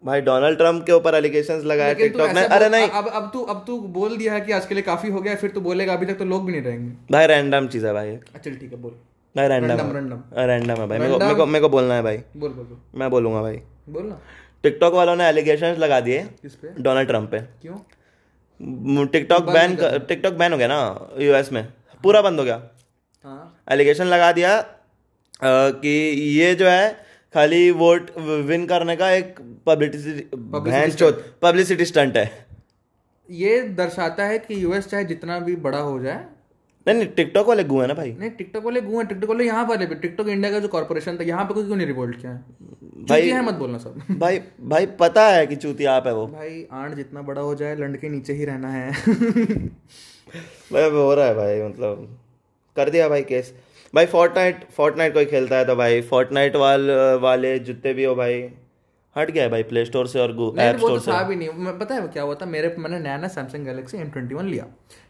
भाई 0.06 0.20
डोनाल्ड 0.20 0.58
ट्रंप 0.58 0.84
के 0.86 0.92
ऊपर 0.92 1.14
एलिगेशंस 1.14 1.64
लगाए 1.64 1.94
टिकटॉक 1.94 2.30
ने 2.30 2.42
अरे 2.56 2.68
नहीं। 2.68 2.88
अब 2.90 3.08
अब 3.10 3.30
तू 3.32 3.42
अब 3.44 3.64
तू 3.66 3.78
बोल 3.94 4.16
दिया 4.16 4.32
है 4.32 4.40
कि 4.40 4.52
आज 4.52 4.66
के 4.66 4.75
लिए 4.75 4.82
काफ़ी 4.84 5.10
हो 5.10 5.20
गया 5.20 5.34
फिर 5.36 5.50
तू 5.50 5.60
बोलेगा 5.60 5.92
अभी 5.92 6.06
तक 6.06 6.18
तो 6.18 6.25
लोग 6.25 6.44
भी 6.46 6.52
नहीं 6.52 6.62
रहेंगे। 6.62 6.92
भाई 7.12 7.26
रैंडम 7.26 7.66
चीज़ 7.68 7.86
है 7.86 7.92
भाई। 7.92 8.16
चल 8.44 8.54
ठीक 8.56 8.72
है 8.72 8.78
बोल। 8.78 8.92
भाई 9.34 9.48
रैंडम 9.48 9.70
है। 9.70 9.76
random. 9.76 10.20
रैंडम 10.48 10.75
है 10.75 10.86
भाई। 10.88 10.98
मेरे 10.98 11.12
को 11.12 11.18
मेरे 11.18 11.34
को 11.34 11.46
मेरे 11.46 11.60
को 11.60 11.68
बोलना 11.68 11.94
है 11.94 12.02
भाई। 12.02 12.18
बोल 12.36 12.50
बोल 12.50 12.76
मैं 12.94 13.10
बोलूँगा 13.10 13.42
भाई। 13.42 13.60
बोल 13.88 14.04
ना। 14.04 14.20
टिकटॉक 14.62 14.94
वालों 14.94 15.16
ने 15.16 15.25
एलिगेशंस 15.25 15.78
लगा 15.78 16.00
दिए 16.00 16.22
किस 16.42 16.54
पे? 16.54 16.68
डोनाल्ड 16.78 17.08
ट्रंप 17.08 17.30
पे। 17.30 17.38
क्यों? 17.62 19.06
टिकटॉक 19.06 19.50
बैन 19.50 19.76
टिकटॉक 20.08 20.34
बैन 20.34 20.52
हो 20.52 20.58
गया 20.58 20.68
ना 20.68 20.78
यूएस 21.20 21.52
में। 21.52 21.66
पूरा 22.04 22.22
बंद 22.22 22.38
हो 22.40 22.44
गया। 22.44 22.62
हाँ। 23.25 23.64
एलिगेशन 23.70 24.04
लगा 24.06 24.30
दिया 24.32 24.60
कि 25.44 25.98
ये 26.38 26.54
जो 26.54 26.68
है 26.68 27.05
खाली 27.35 27.71
वोट 27.71 28.18
विन 28.18 28.66
करने 28.66 28.97
का 28.97 29.11
एक 29.11 29.40
पब्लिसिटी 29.66 31.11
पब्लिसिटी 31.42 31.85
स्टंट 31.85 32.16
है। 32.16 32.47
ये 33.30 33.61
दर्शाता 33.62 34.25
है 34.25 34.38
कि 34.38 34.64
यूएस 34.64 34.87
चाहे 34.87 35.04
जितना 35.04 35.38
भी 35.38 35.56
बड़ा 35.56 35.78
हो 35.78 36.02
जाए 36.02 36.26
नहीं 36.88 36.99
नहीं 36.99 37.06
टिकटॉक 37.06 37.49
वाले 37.49 37.64
गुए 37.64 37.87
ना 37.87 37.95
भाई। 37.95 38.16
नहीं 38.21 38.30
टिकटॉक 38.30 38.64
वाले 38.64 38.80
गुए 38.80 39.04
टिकटॉक 39.04 39.30
वाले 39.30 39.45
यहाँ 39.45 39.68
पर 39.68 39.95
टिकटॉक 39.95 40.28
इंडिया 40.28 40.52
का 40.52 40.59
जो 40.59 40.68
कॉर्पोरेशन 40.68 41.16
था 41.16 41.25
यहाँ 41.25 41.45
पे 41.45 41.54
कोई 41.54 41.64
क्यों 41.66 41.76
नहीं 41.76 41.87
रिवोल्ट 41.87 42.21
किया? 42.21 42.33
है 42.33 42.45
भाई- 43.04 43.33
है 43.33 43.45
मत 43.45 43.54
बोलना 43.54 43.78
सब। 43.78 44.02
भाई 44.11 44.40
भाई 44.61 44.87
पता 44.87 45.28
है 45.28 45.47
कि 45.47 45.56
चूती 45.56 45.85
आप 45.85 46.06
है 46.06 46.14
वो। 46.14 46.26
भाई 46.26 46.66
आंट 46.73 46.95
जितना 46.95 47.23
बड़ा 47.23 47.42
हो 47.42 47.54
जाए 47.54 47.76
लंड 47.76 47.97
के 47.97 48.09
नीचे 48.09 48.33
ही 48.33 48.45
रहना 48.45 48.68
है। 48.68 48.90
भाई 50.73 50.90
हो 50.90 51.14
रहा 51.14 51.26
है 51.26 51.35
भाई 51.35 51.62
मतलब 51.62 52.18
कर 52.76 52.90
दिया 52.90 53.09
भाई 53.09 53.23
केस। 53.23 53.54
भाई 53.96 54.06
फोर्टनाइट 54.06 54.64
फोर्टनाइट 54.76 55.14
कोई 55.14 55.24
खेलता 55.24 55.56
है 55.56 55.64
तो 55.64 55.74
भाई 55.76 56.00
फोर्टनाइट 56.08 56.56
वाल 56.56 56.90
वाले 57.22 57.58
जितने 57.60 57.92
भी 57.94 58.04
हो 58.04 58.14
भाई। 58.14 58.34
हट 59.16 59.30
गया 59.30 59.42
है 59.42 59.50
भाई 59.50 59.62
प्ले 59.62 59.84
स्टोर 59.84 60.06
से 60.06 60.18
और 60.20 60.30
ऐप 60.30 60.80
वो 60.80 60.88
तो 60.88 60.98
स्टोर 60.98 61.14
से। 61.14 61.28
भी 61.28 61.36
नहीं। 61.36 61.48
मैं 61.58 61.78
पता 61.78 61.94
है 61.94 62.08
क्या 62.08 62.22
हुआ 62.22 62.34
था? 62.34 62.46
मेरे 62.46 62.74
मैंने 62.78 62.98
नया 62.98 63.16
नया 63.16 63.28
Samsung 63.28 63.66
Galaxy 63.66 63.98
M 63.98 64.10
twenty 64.10 64.34
one 64.34 64.46
लिया। 64.46 64.66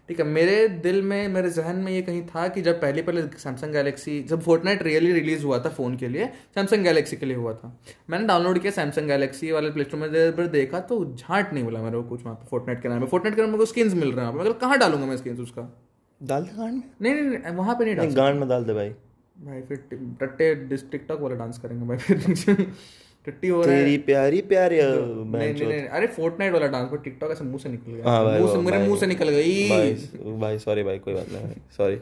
ठीक 0.08 0.20
है 0.20 0.26
मेरे 0.26 0.68
दिल 0.84 1.00
में 1.02 1.28
मेरे 1.28 1.50
जहन 1.50 1.76
में 1.76 1.90
ये 1.92 2.02
कहीं 2.02 2.22
था 2.26 2.46
कि 2.48 2.62
जब 2.62 2.80
पहले 2.80 3.02
पहले 3.02 3.22
सैमसंग 3.38 3.72
गैलेक्सी 3.72 4.20
जब 4.28 4.42
फोर्टनाइट 4.42 4.82
रियली 4.82 5.12
रिलीज़ 5.12 5.44
हुआ 5.44 5.58
था 5.58 5.70
फ़ोन 5.70 5.96
के 5.96 6.08
लिए 6.08 6.26
सैमसंग 6.54 6.84
गैलेक्सी 6.84 7.16
के 7.16 7.26
लिए 7.26 7.36
हुआ 7.36 7.52
था। 7.54 7.76
मैंने 8.10 8.26
डाउनलोड 8.26 8.58
किया 8.58 8.72
सैमसंग 8.72 9.08
गैलेक्सी 9.08 9.52
वाले 9.52 9.70
प्ले 9.70 9.84
स्टोर 9.84 10.00
में 10.00 10.10
पर 10.32 10.46
देखा 10.54 10.80
तो 10.92 11.04
झांट 11.14 11.52
नहीं 11.52 11.64
बोला 11.64 11.80
मेरे 11.80 11.96
को 11.96 12.02
कुछ 12.08 12.24
वहाँ 12.24 12.36
पे 12.36 12.46
फोर्टनाइट 12.50 12.82
के 12.82 12.88
नाम 12.88 13.00
में 13.00 13.06
फोर्टनाइट 13.06 13.36
के 13.36 13.42
नाम 13.42 13.58
में 13.58 13.64
स्किन्स 13.64 13.94
मिल 13.94 14.12
रहे 14.12 14.26
हैं 14.26 14.34
मतलब 14.34 14.58
कहाँ 14.58 14.78
डालूँगा 14.78 15.06
मैं 15.06 15.16
स्किन्स 15.16 15.40
उसका? 15.40 15.68
डाल 16.20 16.42
दे 16.42 16.56
गांड 16.56 16.74
में। 16.74 16.82
नहीं 17.02 17.14
नहीं, 17.14 17.38
नहीं 17.38 17.54
वहाँ 17.54 17.74
पे 17.74 17.84
नहीं 17.84 17.96
डाल 17.96 18.06
नहीं 18.06 18.16
गांड 18.16 18.38
में 18.40 18.48
डाल 18.48 18.64
दे 18.64 18.74
भाई। 18.74 18.90
भाई 19.36 19.60
फिर 19.62 19.78
टट्टे 20.20 20.54
टिकटॉक 20.92 21.20
वाला 21.20 21.34
डांस 21.34 21.58
करेंगे 21.58 21.86
भाई 21.86 21.96
फिर। 21.98 22.66
टट्टी 23.26 23.48
हो 23.48 23.62
रहा 23.62 23.74
है। 23.74 23.84
तेरी 23.84 23.96
प्यारी 23.98 24.40
प्यारी 24.42 24.76
नहीं 24.80 25.52
नहीं 25.52 25.66
नहीं 25.66 25.86
अरे 25.88 26.06
फोर्टनाइट 26.06 26.52
वाला 26.52 26.66
डांस 26.66 26.90
पर 26.90 26.98
टिकटॉक 26.98 27.30
ऐसे 27.30 27.44
मुँह 27.44 27.58
से 27.58 27.68
निकल 27.68 27.90
हाँ 27.90 28.22
गया 28.24 28.24
भाई, 28.24 28.40
मुँह 28.40 28.52
से 28.52 28.58
मेरे 28.58 28.78
मुँह 28.88 28.98
से 28.98 29.06
निकल 29.06 29.28
गई 29.28 29.68
भाई 29.70 29.94
भाई 30.40 30.58
सॉरी 30.58 30.82
भाई 30.82 30.98
कोई 30.98 31.14
बात 31.14 31.26
नहीं 31.32 31.54
सॉरी 31.76 31.96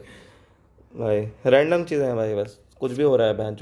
भाई 0.95 1.25
रैंडम 1.45 1.83
चीज़ें 1.83 2.05
हैं 2.05 2.15
भाई 2.15 2.35
बस 2.35 2.59
कुछ 2.79 2.91
भी 2.91 3.03
हो 3.03 3.15
रहा 3.15 3.27
है 3.27 3.37
बहन 3.37 3.55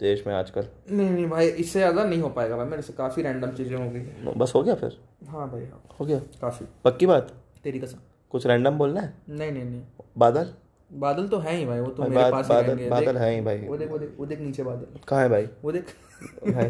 देश 0.00 0.26
में 0.26 0.34
आजकल। 0.34 0.66
नहीं 0.90 1.10
नहीं 1.10 1.26
भाई 1.28 1.48
इससे 1.48 1.78
ज़्यादा 1.78 2.04
नहीं 2.04 2.20
हो 2.20 2.28
पाएगा 2.28 2.56
भाई 2.56 2.66
मेरे 2.66 2.82
से 2.82 2.92
काफ़ी 2.92 3.22
रैंडम 3.22 3.50
चीज़ें 3.50 3.76
हो 3.76 3.90
गई 3.90 4.32
बस 4.36 4.52
हो 4.54 4.62
गया 4.62 4.74
फिर? 4.74 4.98
हाँ 5.28 5.50
भाई 5.50 5.62
हाँ। 5.62 5.82
हो 6.00 6.06
गया। 6.06 6.18
काफ़ी। 6.40 6.66
पक्की 6.84 7.06
बात? 7.06 7.32
तेरी 7.64 7.78
कसम। 7.78 7.98
कुछ 8.36 8.46
रैंडम 8.46 8.78
बोलना 8.78 9.00
है? 9.00 9.12
नहीं 9.28 9.52
नहीं 9.52 9.64
नहीं। 9.64 9.82
बादल? 10.18 10.52
बादल 10.90 11.28
तो 11.28 11.38
है 11.38 11.56
ही 11.56 11.64
भाई 11.66 11.80
वो 11.80 11.86
तो 11.86 12.02
भाई, 12.02 12.10
मेरे 12.10 12.30
पास 12.30 12.48
बादल 12.48 12.88
बादल 12.88 13.16
है 13.16 13.34
ही 13.34 13.40
भाई। 13.40 13.58
वो 13.58 13.76
देख 13.76 13.90
वो 13.90 13.98
देख 13.98 14.10
वो 14.18 14.26
देख 14.26 14.40
नीचे 14.40 14.62
बादल। 14.62 15.00
कहाँ 15.08 15.22
है 15.22 15.28
भाई? 15.28 15.48
वो 15.64 15.72
देख। 15.72 15.94
भाई 16.48 16.68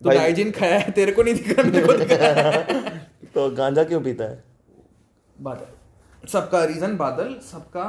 तो 0.00 0.10
डाइजिन 0.10 0.50
खाया 0.50 0.78
है 0.78 0.90
तेरे 0.90 1.12
को 1.12 1.22
नहीं 1.22 1.34
दिख 1.34 1.58
रहा 1.58 1.70
मेरे 1.70 1.86
को 1.86 2.14
है 2.14 2.98
तो 3.34 3.50
गांजा 3.50 3.84
क्यों 3.84 4.00
पीता 4.00 4.24
है? 4.24 4.44
बादल। 5.40 6.28
सबका 6.28 6.64
रीजन 6.64 6.96
बादल 6.96 7.34
सबका 7.42 7.84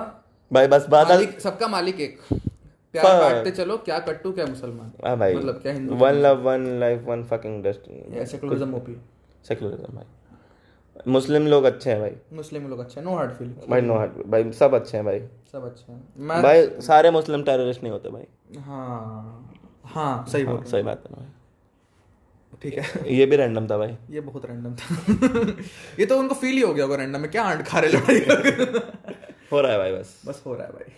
भाई 0.52 0.68
बस 0.68 0.88
बादल 0.90 1.26
सबका 1.40 1.68
मालिक 1.68 2.00
एक। 2.00 2.20
प्यार 2.92 3.20
बांटते 3.22 3.52
चलो 3.52 3.78
क्या 3.78 4.00
कट्टू 4.00 4.32
क्या 4.32 4.46
मुसलमान। 4.46 4.92
हाँ 5.06 5.18
भाई। 5.18 5.36
मतलब 5.36 5.60
क्या 5.62 5.74
Hindu 5.74 5.96
one 5.96 6.14
love 6.14 6.42
one 6.42 6.68
life 6.80 7.04
one 7.06 7.24
fucking 7.24 7.64
destiny 7.64 8.26
secularism 8.26 8.74
OP 8.74 8.98
secularism 9.48 9.96
भाई। 9.96 10.06
मुस्लिम 11.08 11.48
लोग 11.48 11.64
अच्छे 11.64 11.90
हैं 11.90 12.00
भाई। 12.00 12.12
मुस्लिम 12.34 12.68
लोग 12.68 12.80
अच्छे 12.80 13.00
हैं। 13.00 13.06
नो 13.08 13.16
हार्ड 13.16 13.32
फील 13.32 13.54
भाई 13.70 13.82
नो 13.82 13.94
हार्ट 13.94 14.12
भाई 14.28 14.52
सब 14.52 14.74
अच्छे 14.76 14.98
हैं 14.98 15.06
भाई। 15.06 15.20
सब 15.52 15.66
अच्छे 15.66 15.92
हैं। 15.92 16.42
भाई 16.44 16.66
सारे 16.82 17.12
मुस्लिम 17.12 17.44
टेररिस्ट 17.44 17.84
नहीं 17.84 17.92
होते 17.94 18.10
भाई। 18.10 18.60
हाँ। 18.62 19.54
हाँ 19.86 20.26
सही 20.32 20.46
बोल 20.46 20.64
सही 20.64 20.84
बात 20.84 21.04
है 21.10 21.16
भाई। 21.16 21.26
ठीक 22.62 22.78
है। 22.78 23.14
ये 23.16 23.26
भी 23.26 23.36
रैंडम 23.36 23.68
था 23.68 23.78
भाई। 23.78 23.98
ये 24.10 24.22
बहुत 24.22 24.46
रैंडम 24.46 24.76
था। 24.76 24.96
ये 26.00 26.06
तो 26.06 26.18
उनको 26.20 26.36
फील 26.36 26.56
ही 26.56 26.62
हो 26.62 26.74
गया 26.74 26.86
होगा 26.86 26.96
रैंडम 26.96 27.20
में। 27.20 27.30
क्या 27.32 27.44
आंट 27.44 27.66
खा 27.68 27.80
रहे 27.80 27.92
लड़ाई 27.92 28.20
हो 29.52 29.62
रहा 29.62 29.72
है 29.72 29.78
भाई 29.78 29.92
बस। 29.92 30.22
बस 30.28 30.44
हो 30.46 30.54
रहा 30.56 30.66
है 30.66 30.72
भाई। 30.74 30.94